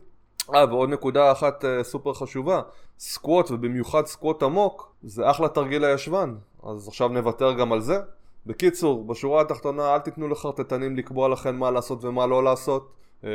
אה, 0.54 0.64
ועוד 0.68 0.90
נקודה 0.90 1.32
אחת 1.32 1.64
אה, 1.64 1.84
סופר 1.84 2.14
חשובה, 2.14 2.60
squat 2.98 3.50
ובמיוחד 3.50 4.06
squat 4.06 4.42
עמוק 4.42 4.92
זה 5.02 5.30
אחלה 5.30 5.48
תרגיל 5.48 5.84
הישבן, 5.84 6.34
אז 6.62 6.88
עכשיו 6.88 7.08
נוותר 7.08 7.52
גם 7.52 7.72
על 7.72 7.80
זה. 7.80 8.00
בקיצור, 8.46 9.04
בשורה 9.04 9.40
התחתונה 9.40 9.94
אל 9.94 9.98
תיתנו 9.98 10.28
לחרטטנים 10.28 10.96
לקבוע 10.96 11.28
לכם 11.28 11.56
מה 11.56 11.70
לעשות 11.70 12.04
ומה 12.04 12.26
לא 12.26 12.44
לעשות, 12.44 12.88
אה, 13.24 13.30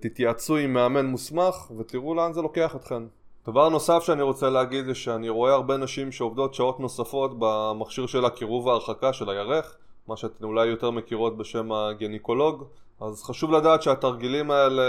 תתייעצו 0.00 0.56
עם 0.56 0.72
מאמן 0.72 1.06
מוסמך 1.06 1.70
ותראו 1.78 2.14
לאן 2.14 2.32
זה 2.32 2.42
לוקח 2.42 2.76
אתכם. 2.76 3.06
דבר 3.46 3.68
נוסף 3.68 4.02
שאני 4.02 4.22
רוצה 4.22 4.50
להגיד 4.50 4.84
זה 4.84 4.94
שאני 4.94 5.28
רואה 5.28 5.52
הרבה 5.52 5.76
נשים 5.76 6.12
שעובדות 6.12 6.54
שעות 6.54 6.80
נוספות 6.80 7.30
במכשיר 7.38 8.06
של 8.06 8.24
הקירוב 8.24 8.66
וההרחקה 8.66 9.12
של 9.12 9.30
הירך, 9.30 9.76
מה 10.08 10.16
שאתן 10.16 10.44
אולי 10.44 10.66
יותר 10.66 10.90
מכירות 10.90 11.36
בשם 11.36 11.72
הגניקולוג 11.72 12.64
אז 13.00 13.22
חשוב 13.22 13.50
לדעת 13.50 13.82
שהתרגילים 13.82 14.50
האלה 14.50 14.82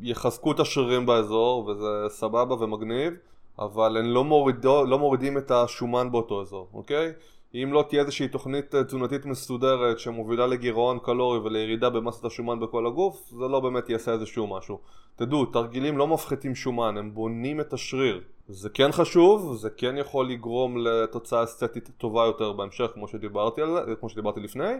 יחזקו 0.00 0.52
את 0.52 0.60
השרירים 0.60 1.06
באזור 1.06 1.66
וזה 1.66 2.04
סבבה 2.08 2.54
ומגניב 2.54 3.14
אבל 3.58 3.96
הם 3.96 4.04
לא, 4.04 4.24
מורידו, 4.24 4.84
לא 4.84 4.98
מורידים 4.98 5.38
את 5.38 5.50
השומן 5.50 6.12
באותו 6.12 6.40
אזור, 6.40 6.68
אוקיי? 6.74 7.12
אם 7.54 7.72
לא 7.72 7.84
תהיה 7.88 8.02
איזושהי 8.02 8.28
תוכנית 8.28 8.74
אה, 8.74 8.84
תזונתית 8.84 9.26
מסודרת 9.26 9.98
שמובילה 9.98 10.46
לגירעון 10.46 10.98
קלורי 10.98 11.38
ולירידה 11.38 11.90
במסת 11.90 12.24
השומן 12.24 12.60
בכל 12.60 12.86
הגוף 12.86 13.28
זה 13.28 13.48
לא 13.48 13.60
באמת 13.60 13.90
יעשה 13.90 14.12
איזשהו 14.12 14.46
משהו 14.46 14.78
תדעו, 15.16 15.46
תרגילים 15.46 15.98
לא 15.98 16.06
מפחיתים 16.06 16.54
שומן, 16.54 16.96
הם 16.98 17.14
בונים 17.14 17.60
את 17.60 17.72
השריר 17.72 18.20
זה 18.48 18.68
כן 18.68 18.92
חשוב, 18.92 19.56
זה 19.56 19.70
כן 19.70 19.98
יכול 19.98 20.28
לגרום 20.28 20.78
לתוצאה 20.78 21.44
אסתטית 21.44 21.90
טובה 21.98 22.24
יותר 22.24 22.52
בהמשך 22.52 22.86
כמו 22.94 23.08
שדיברתי, 23.08 23.62
על, 23.62 23.94
כמו 24.00 24.08
שדיברתי 24.08 24.40
לפני 24.40 24.72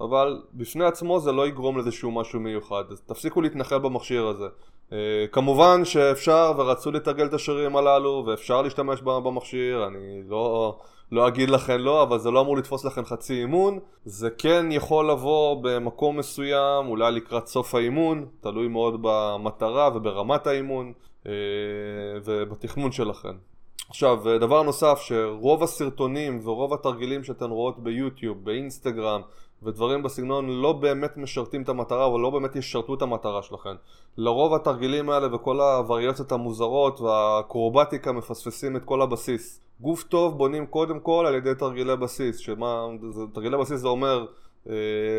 אבל 0.00 0.42
בפני 0.54 0.84
עצמו 0.84 1.20
זה 1.20 1.32
לא 1.32 1.48
יגרום 1.48 1.76
לאיזשהו 1.76 2.10
משהו 2.10 2.40
מיוחד. 2.40 2.84
אז 2.90 3.00
תפסיקו 3.00 3.40
להתנחל 3.40 3.78
במכשיר 3.78 4.26
הזה. 4.26 4.46
uh, 4.88 4.92
כמובן 5.32 5.84
שאפשר 5.84 6.52
ורצו 6.56 6.90
לתרגל 6.90 7.26
את 7.26 7.34
השרירים 7.34 7.76
הללו 7.76 8.24
ואפשר 8.26 8.62
להשתמש 8.62 9.02
במכשיר 9.02 9.86
אני 9.86 10.22
לא, 10.28 10.78
לא 11.12 11.28
אגיד 11.28 11.50
לכם 11.50 11.78
לא 11.78 12.02
אבל 12.02 12.18
זה 12.18 12.30
לא 12.30 12.40
אמור 12.40 12.56
לתפוס 12.56 12.84
לכם 12.84 13.04
חצי 13.04 13.40
אימון. 13.40 13.78
זה 14.04 14.30
כן 14.30 14.66
יכול 14.70 15.10
לבוא 15.10 15.62
במקום 15.62 16.16
מסוים 16.16 16.88
אולי 16.88 17.12
לקראת 17.12 17.46
סוף 17.46 17.74
האימון 17.74 18.26
תלוי 18.40 18.68
מאוד 18.68 18.98
במטרה 19.02 19.90
וברמת 19.94 20.46
האימון 20.46 20.92
אה, 21.24 21.28
ובתכנון 22.24 22.92
שלכם 22.92 23.34
עכשיו, 23.90 24.38
דבר 24.40 24.62
נוסף, 24.62 25.00
שרוב 25.02 25.62
הסרטונים 25.62 26.40
ורוב 26.44 26.74
התרגילים 26.74 27.24
שאתן 27.24 27.50
רואות 27.50 27.78
ביוטיוב, 27.78 28.44
באינסטגרם 28.44 29.20
ודברים 29.62 30.02
בסגנון 30.02 30.48
לא 30.48 30.72
באמת 30.72 31.16
משרתים 31.16 31.62
את 31.62 31.68
המטרה 31.68 32.04
או 32.04 32.18
לא 32.18 32.30
באמת 32.30 32.56
ישרתו 32.56 32.94
את 32.94 33.02
המטרה 33.02 33.42
שלכם. 33.42 33.74
לרוב 34.16 34.54
התרגילים 34.54 35.10
האלה 35.10 35.34
וכל 35.34 35.60
הווריאציות 35.60 36.32
המוזרות 36.32 37.00
והאקרובטיקה 37.00 38.12
מפספסים 38.12 38.76
את 38.76 38.84
כל 38.84 39.02
הבסיס. 39.02 39.60
גוף 39.80 40.02
טוב 40.02 40.38
בונים 40.38 40.66
קודם 40.66 41.00
כל 41.00 41.24
על 41.28 41.34
ידי 41.34 41.54
תרגילי 41.58 41.96
בסיס, 41.96 42.38
שמה, 42.38 42.86
תרגילי 43.32 43.56
בסיס 43.56 43.80
זה 43.80 43.88
אומר 43.88 44.26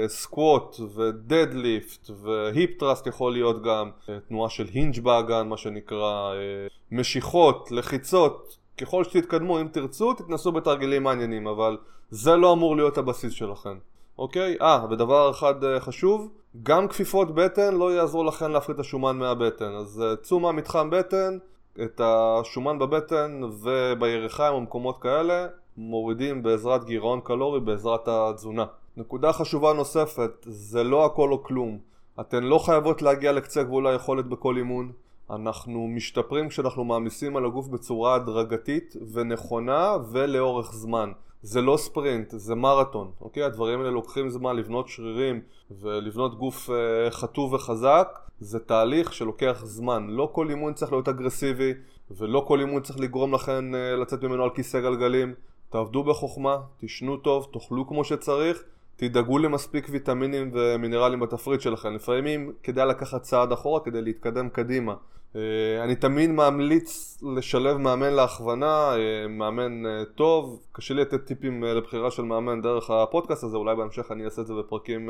squat 0.07 0.75
ו 0.95 1.08
deadlift 1.08 2.09
ו 2.21 2.36
hip 2.36 2.79
thrust 2.79 3.07
יכול 3.07 3.33
להיות 3.33 3.63
גם, 3.63 3.89
אה, 4.09 4.17
תנועה 4.27 4.49
של 4.49 4.65
hinge 4.73 4.99
באגן 4.99 5.47
מה 5.47 5.57
שנקרא, 5.57 6.33
אה, 6.33 6.67
משיכות, 6.91 7.71
לחיצות, 7.71 8.57
ככל 8.77 9.03
שתתקדמו 9.03 9.61
אם 9.61 9.67
תרצו 9.67 10.13
תתנסו 10.13 10.51
בתרגילים 10.51 11.03
מעניינים 11.03 11.47
אבל 11.47 11.77
זה 12.09 12.35
לא 12.35 12.53
אמור 12.53 12.75
להיות 12.75 12.97
הבסיס 12.97 13.33
שלכם. 13.33 13.77
אוקיי? 14.21 14.57
אה, 14.61 14.85
ודבר 14.89 15.31
אחד 15.31 15.63
אה, 15.63 15.79
חשוב, 15.79 16.29
גם 16.63 16.87
כפיפות 16.87 17.35
בטן 17.35 17.75
לא 17.75 17.93
יעזרו 17.93 18.23
לכם 18.23 18.51
להפחית 18.51 18.75
את 18.75 18.79
השומן 18.79 19.17
מהבטן. 19.17 19.75
אז 19.75 20.03
אה, 20.05 20.15
צאו 20.15 20.39
מהמתחם 20.39 20.89
בטן, 20.89 21.37
את 21.83 22.01
השומן 22.03 22.79
בבטן 22.79 23.41
ובירכיים 23.43 24.53
או 24.53 24.61
מקומות 24.61 24.97
כאלה, 25.01 25.47
מורידים 25.77 26.43
בעזרת 26.43 26.85
גירעון 26.85 27.19
קלורי, 27.23 27.59
בעזרת 27.59 28.07
התזונה. 28.07 28.65
נקודה 28.97 29.33
חשובה 29.33 29.73
נוספת, 29.73 30.31
זה 30.41 30.83
לא 30.83 31.05
הכל 31.05 31.31
או 31.31 31.43
כלום. 31.43 31.77
אתן 32.19 32.43
לא 32.43 32.57
חייבות 32.57 33.01
להגיע 33.01 33.31
לקצה 33.31 33.63
גבול 33.63 33.87
היכולת 33.87 34.25
בכל 34.25 34.57
אימון. 34.57 34.91
אנחנו 35.31 35.87
משתפרים 35.87 36.49
כשאנחנו 36.49 36.83
מעמיסים 36.83 37.37
על 37.37 37.45
הגוף 37.45 37.67
בצורה 37.67 38.15
הדרגתית 38.15 38.95
ונכונה 39.13 39.95
ולאורך 40.11 40.73
זמן. 40.73 41.11
זה 41.41 41.61
לא 41.61 41.77
ספרינט, 41.77 42.33
זה 42.37 42.55
מרתון, 42.55 43.11
אוקיי? 43.21 43.43
הדברים 43.43 43.79
האלה 43.79 43.91
לוקחים 43.91 44.29
זמן 44.29 44.55
לבנות 44.55 44.87
שרירים 44.87 45.41
ולבנות 45.71 46.37
גוף 46.37 46.69
אה, 46.69 47.11
חטוב 47.11 47.53
וחזק, 47.53 48.07
זה 48.39 48.59
תהליך 48.59 49.13
שלוקח 49.13 49.61
זמן. 49.65 50.07
לא 50.09 50.29
כל 50.33 50.49
אימון 50.49 50.73
צריך 50.73 50.91
להיות 50.91 51.07
אגרסיבי 51.07 51.73
ולא 52.11 52.43
כל 52.47 52.59
אימון 52.59 52.81
צריך 52.81 52.99
לגרום 52.99 53.33
לכם 53.33 53.71
אה, 53.75 53.95
לצאת 53.95 54.23
ממנו 54.23 54.43
על 54.43 54.49
כיסא 54.49 54.79
גלגלים. 54.79 55.33
תעבדו 55.69 56.03
בחוכמה, 56.03 56.57
תשנו 56.77 57.17
טוב, 57.17 57.47
תאכלו 57.53 57.87
כמו 57.87 58.03
שצריך, 58.03 58.63
תדאגו 58.95 59.37
למספיק 59.37 59.87
ויטמינים 59.89 60.51
ומינרלים 60.53 61.19
בתפריט 61.19 61.61
שלכם. 61.61 61.95
לפעמים 61.95 62.51
כדאי 62.63 62.87
לקחת 62.87 63.21
צעד 63.21 63.51
אחורה 63.51 63.79
כדי 63.79 64.01
להתקדם 64.01 64.49
קדימה. 64.49 64.95
אה, 65.35 65.83
אני 65.83 65.95
תמיד 65.95 66.29
ממליץ 66.29 67.17
לשלב 67.37 67.77
מאמן 67.77 68.13
להכוונה, 68.13 68.95
אה, 68.95 69.27
מאמן 69.27 69.85
אה, 69.85 70.03
טוב, 70.15 70.63
קשה 70.71 70.93
לי 70.93 71.01
לתת 71.01 71.25
טיפים 71.25 71.63
לבחירה 71.63 72.11
של 72.11 72.23
מאמן 72.23 72.61
דרך 72.61 72.89
הפודקאסט 72.89 73.43
הזה, 73.43 73.57
אולי 73.57 73.75
בהמשך 73.75 74.11
אני 74.11 74.25
אעשה 74.25 74.41
את 74.41 74.47
זה 74.47 74.53
בפרקים 74.53 75.09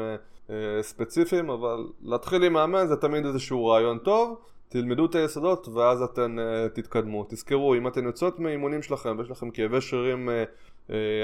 ספציפיים, 0.81 1.49
אבל 1.49 1.87
להתחיל 2.03 2.43
עם 2.43 2.53
מאמן 2.53 2.87
זה 2.87 2.95
תמיד 2.95 3.25
איזשהו 3.25 3.65
רעיון 3.65 3.97
טוב, 3.97 4.39
תלמדו 4.69 5.05
את 5.05 5.15
היסודות 5.15 5.67
ואז 5.67 6.01
אתן 6.01 6.35
תתקדמו. 6.73 7.25
תזכרו, 7.29 7.75
אם 7.75 7.87
אתן 7.87 8.05
יוצאות 8.05 8.39
מאימונים 8.39 8.81
שלכם 8.81 9.15
ויש 9.17 9.31
לכם 9.31 9.51
כאבי 9.51 9.81
שרירים 9.81 10.29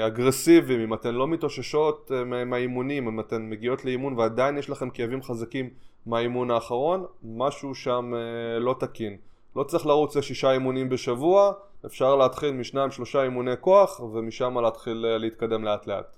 אגרסיביים, 0.06 0.80
אם 0.80 0.94
אתן 0.94 1.14
לא 1.14 1.28
מתאוששות 1.28 2.10
מהאימונים, 2.46 3.08
אם 3.08 3.20
אתן 3.20 3.50
מגיעות 3.50 3.84
לאימון 3.84 4.14
ועדיין 4.18 4.58
יש 4.58 4.70
לכם 4.70 4.90
כאבים 4.90 5.22
חזקים 5.22 5.70
מהאימון 6.08 6.50
האחרון, 6.50 7.04
משהו 7.22 7.74
שם 7.74 8.12
אה, 8.14 8.58
לא 8.58 8.74
תקין. 8.78 9.16
לא 9.56 9.62
צריך 9.64 9.86
לרוץ 9.86 10.16
לשישה 10.16 10.50
אימונים 10.50 10.88
בשבוע, 10.88 11.52
אפשר 11.86 12.16
להתחיל 12.16 12.52
משניים 12.52 12.90
שלושה 12.90 13.22
אימוני 13.22 13.50
כוח 13.60 14.00
ומשם 14.00 14.58
להתחיל 14.58 15.06
אה, 15.08 15.18
להתקדם 15.18 15.64
לאט 15.64 15.86
לאט. 15.86 16.16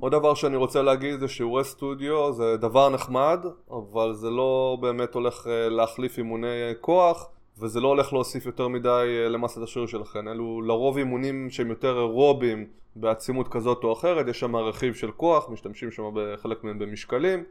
עוד 0.00 0.12
דבר 0.12 0.34
שאני 0.34 0.56
רוצה 0.56 0.82
להגיד 0.82 1.20
זה 1.20 1.28
שיעורי 1.28 1.64
סטודיו 1.64 2.32
זה 2.32 2.56
דבר 2.56 2.88
נחמד, 2.88 3.46
אבל 3.70 4.12
זה 4.14 4.30
לא 4.30 4.78
באמת 4.80 5.14
הולך 5.14 5.46
אה, 5.46 5.68
להחליף 5.68 6.18
אימוני 6.18 6.72
כוח 6.80 7.28
וזה 7.58 7.80
לא 7.80 7.88
הולך 7.88 8.12
להוסיף 8.12 8.46
יותר 8.46 8.68
מדי 8.68 9.26
למסת 9.28 9.62
השריר 9.62 9.86
שלכם. 9.86 10.28
אלו 10.28 10.62
לרוב 10.62 10.96
אימונים 10.96 11.50
שהם 11.50 11.68
יותר 11.68 11.98
אירובים 11.98 12.66
בעצימות 12.96 13.48
כזאת 13.48 13.84
או 13.84 13.92
אחרת, 13.92 14.28
יש 14.28 14.40
שם 14.40 14.56
רכיב 14.56 14.94
של 14.94 15.10
כוח, 15.10 15.48
משתמשים 15.48 15.90
שם 15.90 16.02
בחלק 16.14 16.64
מהם 16.64 16.78
במשקלים, 16.78 17.44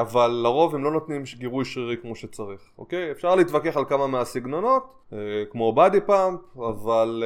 אבל 0.00 0.40
לרוב 0.42 0.74
הם 0.74 0.84
לא 0.84 0.90
נותנים 0.90 1.22
גירוי 1.38 1.64
שרירי 1.64 1.96
כמו 1.96 2.16
שצריך, 2.16 2.60
אוקיי? 2.78 3.10
אפשר 3.10 3.34
להתווכח 3.34 3.76
על 3.76 3.84
כמה 3.84 4.06
מהסגנונות, 4.06 4.82
אה, 5.12 5.18
כמו 5.50 5.72
בדי 5.72 6.00
פאמפ, 6.00 6.40
אבל 6.56 7.24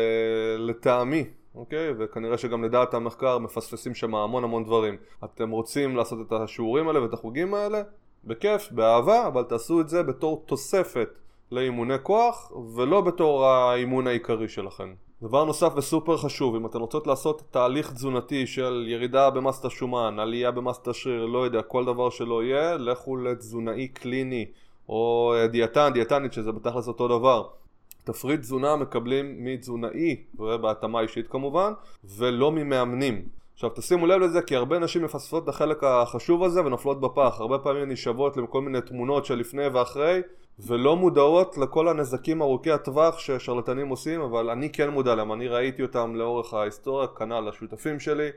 לטעמי, 0.58 1.24
אוקיי? 1.54 1.92
וכנראה 1.98 2.38
שגם 2.38 2.64
לדעת 2.64 2.94
המחקר 2.94 3.38
מפספסים 3.38 3.94
שם 3.94 4.14
המון 4.14 4.44
המון 4.44 4.64
דברים. 4.64 4.96
אתם 5.24 5.50
רוצים 5.50 5.96
לעשות 5.96 6.18
את 6.26 6.32
השיעורים 6.32 6.88
האלה 6.88 7.02
ואת 7.02 7.12
החוגים 7.12 7.54
האלה? 7.54 7.82
בכיף, 8.24 8.68
באהבה, 8.70 9.26
אבל 9.26 9.42
תעשו 9.42 9.80
את 9.80 9.88
זה 9.88 10.02
בתור 10.02 10.42
תוספת 10.46 11.08
לאימוני 11.52 11.94
כוח 12.02 12.52
ולא 12.76 13.00
בתור 13.00 13.46
האימון 13.46 14.06
העיקרי 14.06 14.48
שלכם. 14.48 14.94
דבר 15.22 15.44
נוסף 15.44 15.72
וסופר 15.76 16.16
חשוב, 16.16 16.54
אם 16.54 16.66
אתן 16.66 16.78
רוצות 16.78 17.06
לעשות 17.06 17.42
תהליך 17.50 17.92
תזונתי 17.92 18.46
של 18.46 18.84
ירידה 18.88 19.30
במסת 19.30 19.64
השומן, 19.64 20.18
עלייה 20.18 20.50
במסת 20.50 20.88
השריר, 20.88 21.26
לא 21.26 21.44
יודע, 21.44 21.62
כל 21.62 21.84
דבר 21.84 22.10
שלא 22.10 22.44
יהיה, 22.44 22.76
לכו 22.76 23.16
לתזונאי 23.16 23.88
קליני 23.88 24.46
או 24.88 25.34
דיאטן, 25.50 25.92
דיאטנית 25.92 26.32
שזה 26.32 26.52
בתכלס 26.52 26.88
אותו 26.88 27.08
דבר. 27.08 27.46
תפריט 28.04 28.40
תזונה 28.40 28.76
מקבלים 28.76 29.44
מתזונאי, 29.44 30.16
ובהתאמה 30.38 31.00
אישית 31.00 31.28
כמובן, 31.28 31.72
ולא 32.04 32.52
ממאמנים. 32.52 33.28
עכשיו 33.54 33.70
תשימו 33.70 34.06
לב 34.06 34.20
לזה 34.20 34.42
כי 34.42 34.56
הרבה 34.56 34.78
נשים 34.78 35.04
מפספסות 35.04 35.44
את 35.44 35.48
החלק 35.48 35.84
החשוב 35.84 36.42
הזה 36.42 36.60
ונופלות 36.60 37.00
בפח 37.00 37.36
הרבה 37.38 37.58
פעמים 37.58 37.88
נשאבות 37.88 38.36
לכל 38.36 38.60
מיני 38.60 38.80
תמונות 38.80 39.24
של 39.24 39.34
לפני 39.34 39.68
ואחרי 39.68 40.20
ולא 40.58 40.96
מודעות 40.96 41.58
לכל 41.58 41.88
הנזקים 41.88 42.42
ארוכי 42.42 42.70
הטווח 42.70 43.18
ששרלטנים 43.18 43.88
עושים 43.88 44.20
אבל 44.20 44.50
אני 44.50 44.72
כן 44.72 44.88
מודע 44.88 45.14
להם, 45.14 45.32
אני 45.32 45.48
ראיתי 45.48 45.82
אותם 45.82 46.14
לאורך 46.14 46.54
ההיסטוריה, 46.54 47.06
כנ"ל 47.06 47.48
השותפים 47.48 48.00
שלי 48.00 48.28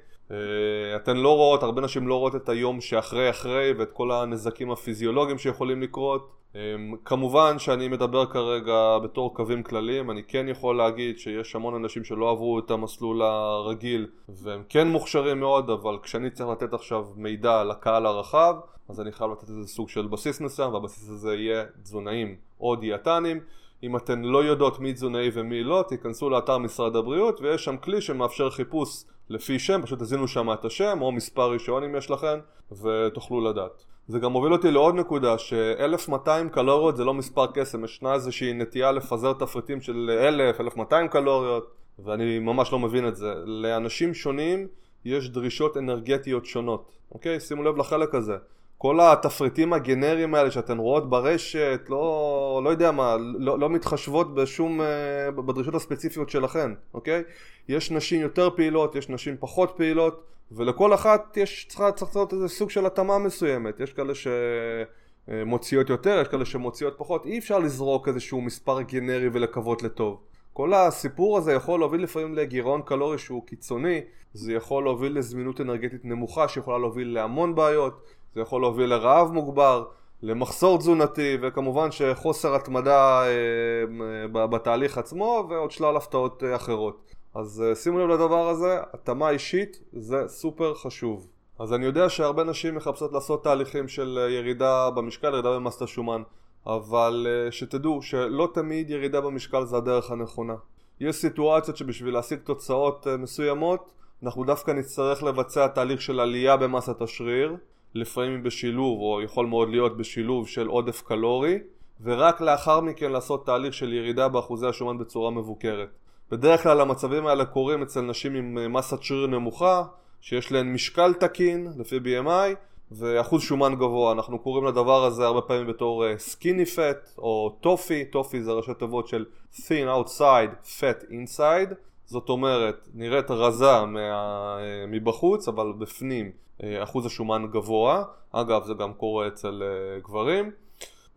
אתן 0.96 1.18
לא 1.18 1.36
רואות, 1.36 1.64
הרבה 1.64 1.82
נשים 1.82 2.08
לא 2.08 2.16
רואות 2.16 2.36
את 2.36 2.50
היום 2.50 2.82
שאחרי 2.82 3.30
אחרי 3.30 3.74
ואת 3.78 3.92
כל 3.92 4.12
הנזקים 4.12 4.72
הפיזיולוגיים 4.72 5.38
שיכולים 5.38 5.82
לקרות 5.82 6.40
אמ, 6.56 6.96
כמובן 7.06 7.60
שאני 7.60 7.88
מדבר 7.88 8.26
כרגע 8.26 8.98
בתור 9.04 9.36
קווים 9.36 9.64
כלליים, 9.64 10.12
אני 10.12 10.24
כן 10.24 10.48
יכול 10.50 10.78
להגיד 10.78 11.20
שיש 11.20 11.56
המון 11.56 11.76
אנשים 11.76 12.04
שלא 12.04 12.30
עברו 12.30 12.60
את 12.60 12.72
המסלול 12.72 13.22
הרגיל 13.22 14.08
והם 14.30 14.64
כן 14.70 14.88
מוכשרים 14.88 15.40
מאוד, 15.40 15.70
אבל 15.70 15.98
כשאני 16.04 16.30
צריך 16.30 16.50
לתת 16.50 16.74
עכשיו 16.74 17.06
מידע 17.16 17.64
לקהל 17.64 18.06
הרחב, 18.06 18.56
אז 18.90 19.02
אני 19.02 19.12
חייב 19.12 19.32
לתת 19.32 19.50
איזה 19.50 19.68
סוג 19.68 19.90
של 19.90 20.08
בסיס 20.08 20.42
מסוים, 20.42 20.74
והבסיס 20.74 21.10
הזה 21.10 21.36
יהיה 21.36 21.66
תזונאים 21.84 22.36
או 22.60 22.76
דיאטנים. 22.76 23.40
אם 23.84 23.96
אתן 23.96 24.22
לא 24.22 24.44
יודעות 24.44 24.80
מי 24.80 24.94
תזונאי 24.94 25.30
ומי 25.34 25.64
לא, 25.64 25.84
תיכנסו 25.88 26.30
לאתר 26.30 26.58
משרד 26.58 26.96
הבריאות 26.96 27.42
ויש 27.42 27.66
שם 27.66 27.78
כלי 27.78 28.02
שמאפשר 28.02 28.50
חיפוש 28.50 29.04
לפי 29.30 29.60
שם, 29.60 29.82
פשוט 29.84 30.00
תזינו 30.00 30.28
שם 30.28 30.54
את 30.54 30.66
השם 30.66 31.02
או 31.02 31.12
מספר 31.12 31.52
ראשון 31.52 31.84
אם 31.84 31.96
יש 31.96 32.12
לכם 32.12 32.40
ותוכלו 32.72 33.42
לדעת. 33.42 33.86
זה 34.08 34.20
גם 34.20 34.32
מוביל 34.32 34.54
אותי 34.54 34.72
לעוד 34.72 34.96
נקודה 34.96 35.38
ש-1200 35.38 36.30
קלוריות 36.52 36.98
זה 36.98 37.06
לא 37.06 37.14
מספר 37.14 37.46
קסם, 37.54 37.84
ישנה 37.84 38.14
איזושהי 38.14 38.54
נטייה 38.54 38.92
לפזר 38.92 39.34
תפריטים 39.34 39.82
של 39.82 40.10
1000, 40.10 40.62
1200 40.62 41.08
קלוריות 41.08 41.72
ואני 42.00 42.40
ממש 42.40 42.72
לא 42.72 42.80
מבין 42.80 43.08
את 43.08 43.16
זה. 43.16 43.34
לאנשים 43.46 44.14
שונים 44.14 44.68
יש 45.06 45.30
דרישות 45.30 45.78
אנרגטיות 45.78 46.46
שונות, 46.46 46.92
אוקיי? 47.12 47.40
שימו 47.40 47.64
לב 47.64 47.78
לחלק 47.78 48.16
הזה. 48.16 48.38
כל 48.82 49.00
התפריטים 49.00 49.74
הגנריים 49.74 50.36
האלה 50.36 50.52
שאתן 50.52 50.78
רואות 50.78 51.10
ברשת, 51.10 51.82
לא, 51.90 52.62
לא 52.64 52.70
יודע 52.70 52.92
מה, 52.92 53.16
לא, 53.20 53.60
לא 53.60 53.70
מתחשבות 53.70 54.36
בשום, 54.36 54.82
אה, 54.82 55.32
בדרישות 55.32 55.76
הספציפיות 55.76 56.30
שלכן, 56.30 56.72
אוקיי? 56.94 57.24
יש 57.70 57.92
נשים 57.92 58.22
יותר 58.22 58.50
פעילות, 58.56 58.96
יש 58.96 59.10
נשים 59.10 59.36
פחות 59.40 59.74
פעילות, 59.78 60.24
ולכל 60.52 60.94
אחת 60.94 61.38
יש, 61.38 61.66
צריך 61.70 61.80
לעשות 62.02 62.34
איזה 62.34 62.48
סוג 62.48 62.70
של 62.70 62.86
התאמה 62.86 63.18
מסוימת. 63.18 63.80
יש 63.80 63.94
כאלה 63.94 64.14
שמוציאות 64.16 65.90
יותר, 65.90 66.20
יש 66.22 66.28
כאלה 66.28 66.46
שמוציאות 66.46 66.94
פחות, 66.98 67.26
אי 67.26 67.40
אפשר 67.40 67.60
לזרוק 67.60 68.08
איזשהו 68.08 68.42
מספר 68.42 68.82
גנרי 68.82 69.30
ולקוות 69.34 69.84
לטוב. 69.84 70.20
כל 70.54 70.74
הסיפור 70.74 71.38
הזה 71.38 71.54
יכול 71.54 71.80
להוביל 71.80 72.04
לפעמים 72.04 72.36
לגירעון 72.36 72.82
קלורי 72.86 73.18
שהוא 73.18 73.48
קיצוני, 73.48 74.02
זה 74.34 74.54
יכול 74.54 74.84
להוביל 74.84 75.18
לזמינות 75.18 75.62
אנרגטית 75.62 76.06
נמוכה 76.06 76.48
שיכולה 76.48 76.78
להוביל 76.78 77.14
להמון 77.14 77.56
בעיות, 77.56 78.04
זה 78.36 78.42
יכול 78.42 78.62
להוביל 78.62 78.90
לרעב 78.90 79.32
מוגבר, 79.32 79.86
למחסור 80.22 80.78
תזונתי 80.78 81.38
וכמובן 81.42 81.92
שחוסר 81.92 82.56
התמדה 82.56 83.24
אה, 83.24 84.48
בתהליך 84.48 84.98
עצמו 84.98 85.48
ועוד 85.50 85.72
שלל 85.72 85.98
הפתעות 85.98 86.44
אה, 86.44 86.56
אחרות. 86.56 87.14
אז 87.36 87.64
אה, 87.68 87.76
שימו 87.76 88.00
לב 88.00 88.10
לדבר 88.10 88.50
הזה, 88.50 88.78
התאמה 88.94 89.30
אישית 89.30 89.80
זה 89.94 90.28
סופר 90.28 90.74
חשוב. 90.74 91.28
אז 91.60 91.74
אני 91.74 91.86
יודע 91.86 92.10
שהרבה 92.10 92.44
נשים 92.44 92.76
מחפשות 92.76 93.14
לעשות 93.14 93.44
תהליכים 93.44 93.88
של 93.88 94.28
ירידה 94.30 94.90
במשקל, 94.90 95.28
ירידה 95.28 95.56
במסת 95.56 95.82
השומן, 95.82 96.22
אבל 96.68 97.28
שתדעו 97.52 98.02
שלא 98.02 98.50
תמיד 98.54 98.90
ירידה 98.90 99.22
במשקל 99.22 99.66
זה 99.66 99.78
הדרך 99.78 100.12
הנכונה. 100.12 100.56
יש 101.00 101.16
סיטואציות 101.16 101.78
שבשביל 101.78 102.14
להשיג 102.14 102.40
תוצאות 102.40 103.08
מסוימות 103.08 103.90
אנחנו 104.24 104.44
דווקא 104.44 104.72
נצטרך 104.72 105.24
לבצע 105.24 105.68
תהליך 105.68 106.02
של 106.02 106.20
עלייה 106.20 106.58
במסת 106.58 107.02
השריר 107.02 107.58
לפעמים 107.96 108.44
בשילוב, 108.44 109.00
או 109.00 109.22
יכול 109.22 109.46
מאוד 109.46 109.70
להיות 109.70 109.98
בשילוב 109.98 110.48
של 110.48 110.68
עודף 110.68 111.02
קלורי, 111.02 111.60
ורק 112.04 112.42
לאחר 112.42 112.80
מכן 112.80 113.12
לעשות 113.12 113.46
תהליך 113.46 113.74
של 113.74 113.94
ירידה 113.94 114.28
באחוזי 114.28 114.68
השומן 114.68 114.98
בצורה 114.98 115.32
מבוקרת. 115.32 115.90
בדרך 116.32 116.64
כלל 116.64 116.82
המצבים 116.82 117.28
האלה 117.28 117.46
קורים 117.46 117.82
אצל 117.82 118.02
נשים 118.02 118.36
עם 118.36 118.58
אה, 118.58 118.68
מסת 118.68 119.04
שריר 119.04 119.28
נמוכה, 119.28 119.84
שיש 120.22 120.52
להן 120.52 120.74
משקל 120.74 121.14
תקין, 121.14 121.68
לפי 121.78 121.98
BMI, 121.98 122.56
ואחוז 122.92 123.42
שומן 123.42 123.76
גבוה. 123.76 124.12
אנחנו 124.12 124.40
קוראים 124.40 124.66
לדבר 124.66 125.06
הזה 125.06 125.26
הרבה 125.26 125.42
פעמים 125.42 125.68
בתור 125.68 126.18
סקיני 126.18 126.64
uh, 126.64 126.66
פט 126.66 127.10
או 127.18 127.58
טופי, 127.62 128.06
טופי 128.06 128.42
זה 128.42 128.52
ראשי 128.52 128.74
תיבות 128.80 129.08
של 129.08 129.26
thin 129.54 129.88
outside, 129.98 130.80
fat 130.80 131.12
inside, 131.12 131.74
זאת 132.10 132.30
אומרת, 132.30 132.90
נראית 132.94 133.32
רזה 133.32 133.86
מה, 133.86 134.58
מבחוץ, 134.88 135.48
אבל 135.48 135.74
בפנים 135.80 136.32
אחוז 136.64 137.06
השומן 137.06 137.46
גבוה. 137.52 138.04
אגב, 138.32 138.64
זה 138.64 138.74
גם 138.74 138.94
קורה 138.94 139.28
אצל 139.28 139.64
גברים. 140.04 140.52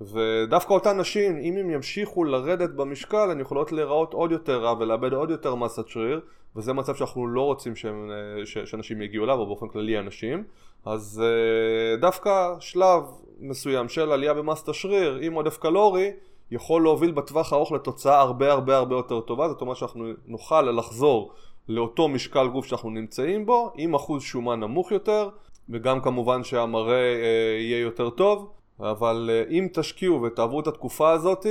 ודווקא 0.00 0.72
אותן 0.72 1.00
נשים, 1.00 1.38
אם 1.38 1.56
הן 1.56 1.70
ימשיכו 1.70 2.24
לרדת 2.24 2.70
במשקל, 2.70 3.30
הן 3.30 3.40
יכולות 3.40 3.72
להיראות 3.72 4.14
עוד 4.14 4.32
יותר 4.32 4.62
רע 4.62 4.74
ולאבד 4.78 5.12
עוד 5.12 5.30
יותר 5.30 5.54
מסת 5.54 5.88
שריר, 5.88 6.20
וזה 6.56 6.72
מצב 6.72 6.94
שאנחנו 6.94 7.26
לא 7.26 7.42
רוצים 7.42 7.76
שהם, 7.76 8.10
ש, 8.44 8.58
שאנשים 8.58 9.02
יגיעו 9.02 9.24
אליו, 9.24 9.38
או 9.38 9.46
באופן 9.46 9.68
כללי 9.68 9.98
אנשים. 9.98 10.44
אז 10.84 11.22
דווקא 12.00 12.54
שלב 12.60 13.02
מסוים 13.40 13.88
של 13.88 14.12
עלייה 14.12 14.34
במסת 14.34 14.68
השריר 14.68 15.18
עם 15.22 15.34
עודף 15.34 15.58
קלורי, 15.58 16.10
יכול 16.52 16.82
להוביל 16.82 17.10
בטווח 17.10 17.52
הארוך 17.52 17.72
לתוצאה 17.72 18.20
הרבה 18.20 18.52
הרבה 18.52 18.76
הרבה 18.76 18.96
יותר 18.96 19.20
טובה, 19.20 19.48
זאת 19.48 19.60
אומרת 19.60 19.76
שאנחנו 19.76 20.04
נוכל 20.26 20.62
לחזור 20.62 21.32
לאותו 21.68 22.08
משקל 22.08 22.48
גוף 22.48 22.66
שאנחנו 22.66 22.90
נמצאים 22.90 23.46
בו, 23.46 23.72
עם 23.76 23.94
אחוז 23.94 24.22
שומן 24.22 24.60
נמוך 24.60 24.92
יותר, 24.92 25.28
וגם 25.68 26.00
כמובן 26.00 26.44
שהמראה 26.44 27.14
uh, 27.14 27.60
יהיה 27.60 27.80
יותר 27.80 28.10
טוב. 28.10 28.50
אבל 28.80 29.30
אה, 29.32 29.44
אם 29.50 29.68
תשקיעו 29.72 30.22
ותעברו 30.22 30.60
את 30.60 30.66
התקופה 30.66 31.10
הזאת, 31.10 31.46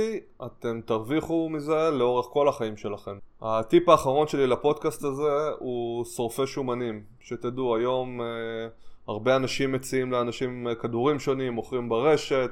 אתם 0.46 0.80
תרוויחו 0.84 1.48
מזה 1.48 1.90
לאורך 1.90 2.26
כל 2.26 2.48
החיים 2.48 2.76
שלכם. 2.76 3.18
הטיפ 3.42 3.88
האחרון 3.88 4.26
שלי 4.26 4.46
לפודקאסט 4.46 5.04
הזה 5.04 5.50
הוא 5.58 6.04
שורפי 6.04 6.46
שומנים. 6.46 7.02
שתדעו, 7.20 7.76
היום 7.76 8.20
אה, 8.20 8.26
הרבה 9.08 9.36
אנשים 9.36 9.72
מציעים 9.72 10.12
לאנשים 10.12 10.68
אה, 10.68 10.74
כדורים 10.74 11.18
שונים, 11.18 11.52
מוכרים 11.52 11.88
ברשת, 11.88 12.50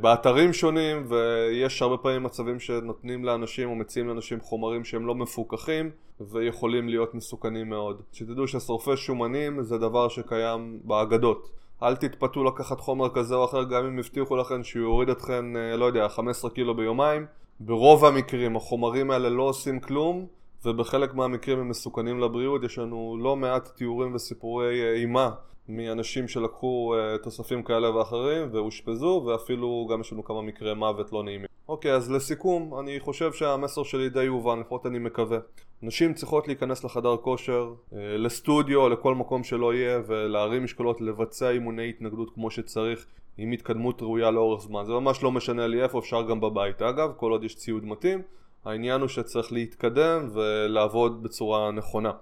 באתרים 0.00 0.52
שונים, 0.52 1.06
ויש 1.08 1.82
הרבה 1.82 1.96
פעמים 1.96 2.22
מצבים 2.22 2.60
שנותנים 2.60 3.24
לאנשים 3.24 3.68
או 3.68 3.74
מציעים 3.74 4.08
לאנשים 4.08 4.40
חומרים 4.40 4.84
שהם 4.84 5.06
לא 5.06 5.14
מפוקחים 5.14 5.90
ויכולים 6.20 6.88
להיות 6.88 7.14
מסוכנים 7.14 7.68
מאוד. 7.68 8.02
שתדעו 8.12 8.48
ששורפי 8.48 8.96
שומנים 8.96 9.62
זה 9.62 9.78
דבר 9.78 10.08
שקיים 10.08 10.80
באגדות. 10.84 11.50
אל 11.82 11.96
תתפתו 11.96 12.44
לקחת 12.44 12.80
חומר 12.80 13.08
כזה 13.14 13.34
או 13.34 13.44
אחר 13.44 13.64
גם 13.64 13.86
אם 13.86 13.98
הבטיחו 13.98 14.36
לכם 14.36 14.64
שהוא 14.64 14.82
יוריד 14.82 15.08
אתכם, 15.08 15.56
אה, 15.56 15.76
לא 15.76 15.84
יודע, 15.84 16.08
15 16.08 16.50
קילו 16.50 16.74
ביומיים. 16.74 17.26
ברוב 17.60 18.04
המקרים 18.04 18.56
החומרים 18.56 19.10
האלה 19.10 19.28
לא 19.28 19.42
עושים 19.42 19.80
כלום 19.80 20.26
ובחלק 20.64 21.14
מהמקרים 21.14 21.58
הם 21.58 21.68
מסוכנים 21.68 22.20
לבריאות. 22.20 22.64
יש 22.64 22.78
לנו 22.78 23.18
לא 23.22 23.36
מעט 23.36 23.68
תיאורים 23.68 24.14
וסיפורי 24.14 24.82
אה, 24.82 24.92
אימה 24.92 25.30
מאנשים 25.70 26.28
שלקחו 26.28 26.94
uh, 26.94 27.22
תוספים 27.22 27.62
כאלה 27.62 27.96
ואחרים 27.96 28.48
ואושפזו 28.52 29.22
ואפילו 29.26 29.88
גם 29.90 30.00
יש 30.00 30.12
לנו 30.12 30.24
כמה 30.24 30.42
מקרי 30.42 30.74
מוות 30.74 31.12
לא 31.12 31.24
נעימים. 31.24 31.46
אוקיי, 31.68 31.92
אז 31.92 32.10
לסיכום, 32.10 32.80
אני 32.80 33.00
חושב 33.00 33.32
שהמסר 33.32 33.82
שלי 33.82 34.08
די 34.08 34.26
הובן, 34.26 34.60
לפחות 34.60 34.86
אני 34.86 34.98
מקווה. 34.98 35.38
נשים 35.82 36.14
צריכות 36.14 36.48
להיכנס 36.48 36.84
לחדר 36.84 37.16
כושר, 37.16 37.72
uh, 37.90 37.94
לסטודיו, 37.96 38.88
לכל 38.88 39.14
מקום 39.14 39.44
שלא 39.44 39.74
יהיה 39.74 40.00
ולהרים 40.06 40.64
משקולות, 40.64 41.00
לבצע 41.00 41.50
אימוני 41.50 41.88
התנגדות 41.88 42.30
כמו 42.34 42.50
שצריך 42.50 43.06
עם 43.38 43.52
התקדמות 43.52 44.02
ראויה 44.02 44.30
לאורך 44.30 44.62
זמן. 44.62 44.84
זה 44.86 44.92
ממש 44.92 45.22
לא 45.22 45.32
משנה 45.32 45.66
לי 45.66 45.82
איפה, 45.82 45.98
אפשר 45.98 46.22
גם 46.22 46.40
בבית 46.40 46.82
אגב, 46.82 47.12
כל 47.16 47.30
עוד 47.30 47.44
יש 47.44 47.56
ציוד 47.56 47.84
מתאים. 47.84 48.22
העניין 48.64 49.00
הוא 49.00 49.08
שצריך 49.08 49.52
להתקדם 49.52 50.28
ולעבוד 50.32 51.22
בצורה 51.22 51.70
נכונה. 51.70 52.12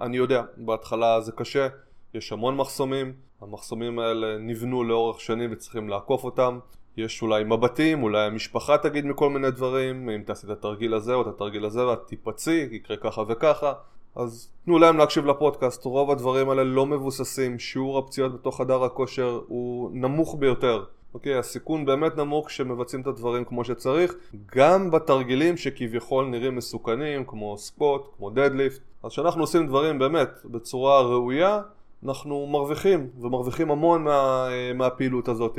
אני 0.00 0.16
יודע, 0.16 0.42
בהתחלה 0.56 1.20
זה 1.20 1.32
קשה 1.32 1.68
יש 2.14 2.32
המון 2.32 2.56
מחסומים, 2.56 3.12
המחסומים 3.40 3.98
האלה 3.98 4.38
נבנו 4.38 4.84
לאורך 4.84 5.20
שנים 5.20 5.52
וצריכים 5.52 5.88
לעקוף 5.88 6.24
אותם. 6.24 6.58
יש 6.96 7.22
אולי 7.22 7.44
מבטים, 7.44 8.02
אולי 8.02 8.26
המשפחה 8.26 8.78
תגיד 8.78 9.06
מכל 9.06 9.30
מיני 9.30 9.50
דברים 9.50 10.08
אם 10.10 10.22
תעשי 10.26 10.46
את 10.46 10.50
התרגיל 10.50 10.94
הזה 10.94 11.14
או 11.14 11.22
את 11.22 11.26
התרגיל 11.26 11.64
הזה 11.64 11.86
ואת 11.86 12.06
תיפצי, 12.06 12.68
יקרה 12.72 12.96
ככה 12.96 13.22
וככה. 13.28 13.72
אז 14.16 14.50
תנו 14.64 14.78
להם 14.78 14.98
להקשיב 14.98 15.26
לפודקאסט, 15.26 15.84
רוב 15.84 16.10
הדברים 16.10 16.48
האלה 16.48 16.64
לא 16.64 16.86
מבוססים, 16.86 17.58
שיעור 17.58 17.98
הפציעות 17.98 18.34
בתוך 18.34 18.58
חדר 18.58 18.84
הכושר 18.84 19.40
הוא 19.46 19.90
נמוך 19.92 20.36
ביותר. 20.38 20.84
אוקיי, 21.14 21.38
הסיכון 21.38 21.84
באמת 21.84 22.16
נמוך 22.16 22.46
כשמבצעים 22.46 23.02
את 23.02 23.06
הדברים 23.06 23.44
כמו 23.44 23.64
שצריך 23.64 24.14
גם 24.54 24.90
בתרגילים 24.90 25.56
שכביכול 25.56 26.26
נראים 26.26 26.56
מסוכנים 26.56 27.24
כמו 27.24 27.58
סקוט, 27.58 28.08
כמו 28.16 28.30
דדליפט. 28.30 28.80
אז 29.02 29.10
כשאנחנו 29.10 29.40
עושים 29.40 29.66
דברים 29.66 29.98
באמת 29.98 30.30
בצורה 30.44 31.02
ראויה 31.02 31.62
אנחנו 32.04 32.46
מרוויחים, 32.46 33.08
ומרוויחים 33.20 33.70
המון 33.70 34.04
מה, 34.04 34.48
מהפעילות 34.74 35.28
הזאת. 35.28 35.58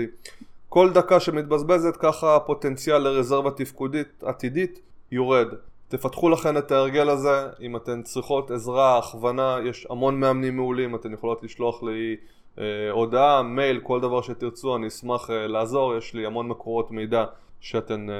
כל 0.70 0.90
דקה 0.90 1.20
שמתבזבזת 1.20 1.96
ככה 2.00 2.36
הפוטנציאל 2.36 2.98
לרזרבה 2.98 3.52
תפקודית 3.52 4.24
עתידית 4.24 4.80
יורד. 5.12 5.48
תפתחו 5.88 6.30
לכן 6.30 6.58
את 6.58 6.72
ההרגל 6.72 7.10
הזה, 7.10 7.48
אם 7.62 7.76
אתן 7.76 8.02
צריכות 8.02 8.52
עזרה, 8.52 8.98
הכוונה, 8.98 9.58
יש 9.66 9.88
המון 9.90 10.20
מאמנים 10.20 10.56
מעולים, 10.56 10.96
אתן 10.96 11.14
יכולות 11.14 11.44
לשלוח 11.44 11.84
לי 11.84 12.16
אה, 12.60 12.64
הודעה, 12.92 13.44
מייל, 13.44 13.80
כל 13.84 14.02
דבר 14.02 14.22
שתרצו, 14.22 14.76
אני 14.76 14.88
אשמח 14.88 15.30
אה, 15.30 15.48
לעזור, 15.48 15.96
יש 15.98 16.14
לי 16.14 16.26
המון 16.26 16.48
מקורות 16.48 16.92
מידע 16.92 17.26
שאתן 17.62 18.08
uh, 18.10 18.12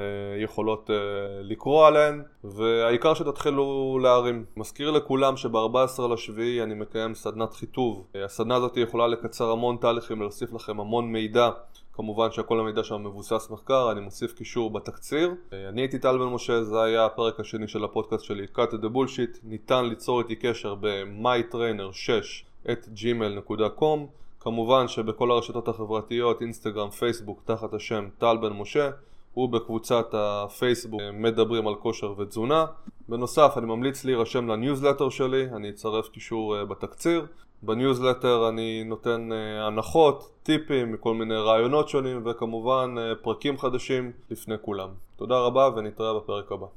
יכולות 0.44 0.90
uh, 0.90 0.94
לקרוא 1.42 1.88
עליהן 1.88 2.24
והעיקר 2.44 3.14
שתתחילו 3.14 4.00
להרים. 4.04 4.46
מזכיר 4.58 4.92
לכולם 4.92 5.38
שב-14 5.38 6.02
לשביעי 6.14 6.64
אני 6.64 6.74
מקיים 6.74 7.16
סדנת 7.16 7.54
חיטוב. 7.54 8.08
הסדנה 8.26 8.56
הזאת 8.56 8.78
יכולה 8.78 9.08
לקצר 9.08 9.52
המון 9.52 9.78
תהליכים 9.82 10.20
ולהוסיף 10.20 10.54
לכם 10.54 10.80
המון 10.80 11.12
מידע. 11.12 11.50
כמובן 11.94 12.32
שכל 12.32 12.60
המידע 12.60 12.84
שם 12.84 13.04
מבוסס 13.04 13.48
מחקר, 13.50 13.92
אני 13.92 14.02
מוסיף 14.02 14.34
קישור 14.34 14.72
בתקציר. 14.72 15.30
Uh, 15.30 15.54
אני 15.70 15.82
הייתי 15.82 16.00
טל 16.00 16.18
בן 16.18 16.24
משה, 16.26 16.64
זה 16.64 16.82
היה 16.82 17.06
הפרק 17.06 17.40
השני 17.40 17.68
של 17.68 17.84
הפודקאסט 17.84 18.24
שלי, 18.24 18.46
cut 18.56 18.72
the 18.72 18.96
bullshit. 18.96 19.38
ניתן 19.44 19.86
ליצור 19.86 20.20
איתי 20.20 20.36
קשר 20.36 20.76
ב-mytrainer6 20.76 22.70
את 22.72 22.88
gmail.com 22.96 24.00
כמובן 24.40 24.88
שבכל 24.88 25.32
הרשתות 25.32 25.68
החברתיות, 25.68 26.42
אינסטגרם, 26.42 26.90
פייסבוק, 26.90 27.42
תחת 27.46 27.74
השם 27.74 28.10
טל 28.18 28.38
בן 28.42 28.54
משה 28.54 28.90
ובקבוצת 29.38 30.06
הפייסבוק 30.14 31.02
מדברים 31.14 31.68
על 31.68 31.76
כושר 31.76 32.14
ותזונה. 32.18 32.66
בנוסף 33.10 33.54
אני 33.58 33.66
ממליץ 33.66 34.06
להירשם 34.06 34.48
לניוזלטר 34.48 35.10
שלי, 35.10 35.46
אני 35.56 35.70
אצרף 35.70 36.10
קישור 36.10 36.58
אה, 36.58 36.66
בתקציר. 36.66 37.26
בניוזלטר 37.64 38.50
אני 38.50 38.84
נותן 38.84 39.30
אה, 39.32 39.68
הנחות, 39.68 40.32
טיפים 40.44 40.92
מכל 40.92 41.14
מיני 41.14 41.36
רעיונות 41.36 41.90
שונים 41.90 42.22
וכמובן 42.26 42.96
אה, 42.98 43.16
פרקים 43.22 43.58
חדשים 43.58 44.12
לפני 44.30 44.56
כולם. 44.62 44.90
תודה 45.16 45.40
רבה 45.40 45.70
ונתראה 45.76 46.14
בפרק 46.14 46.52
הבא. 46.52 46.68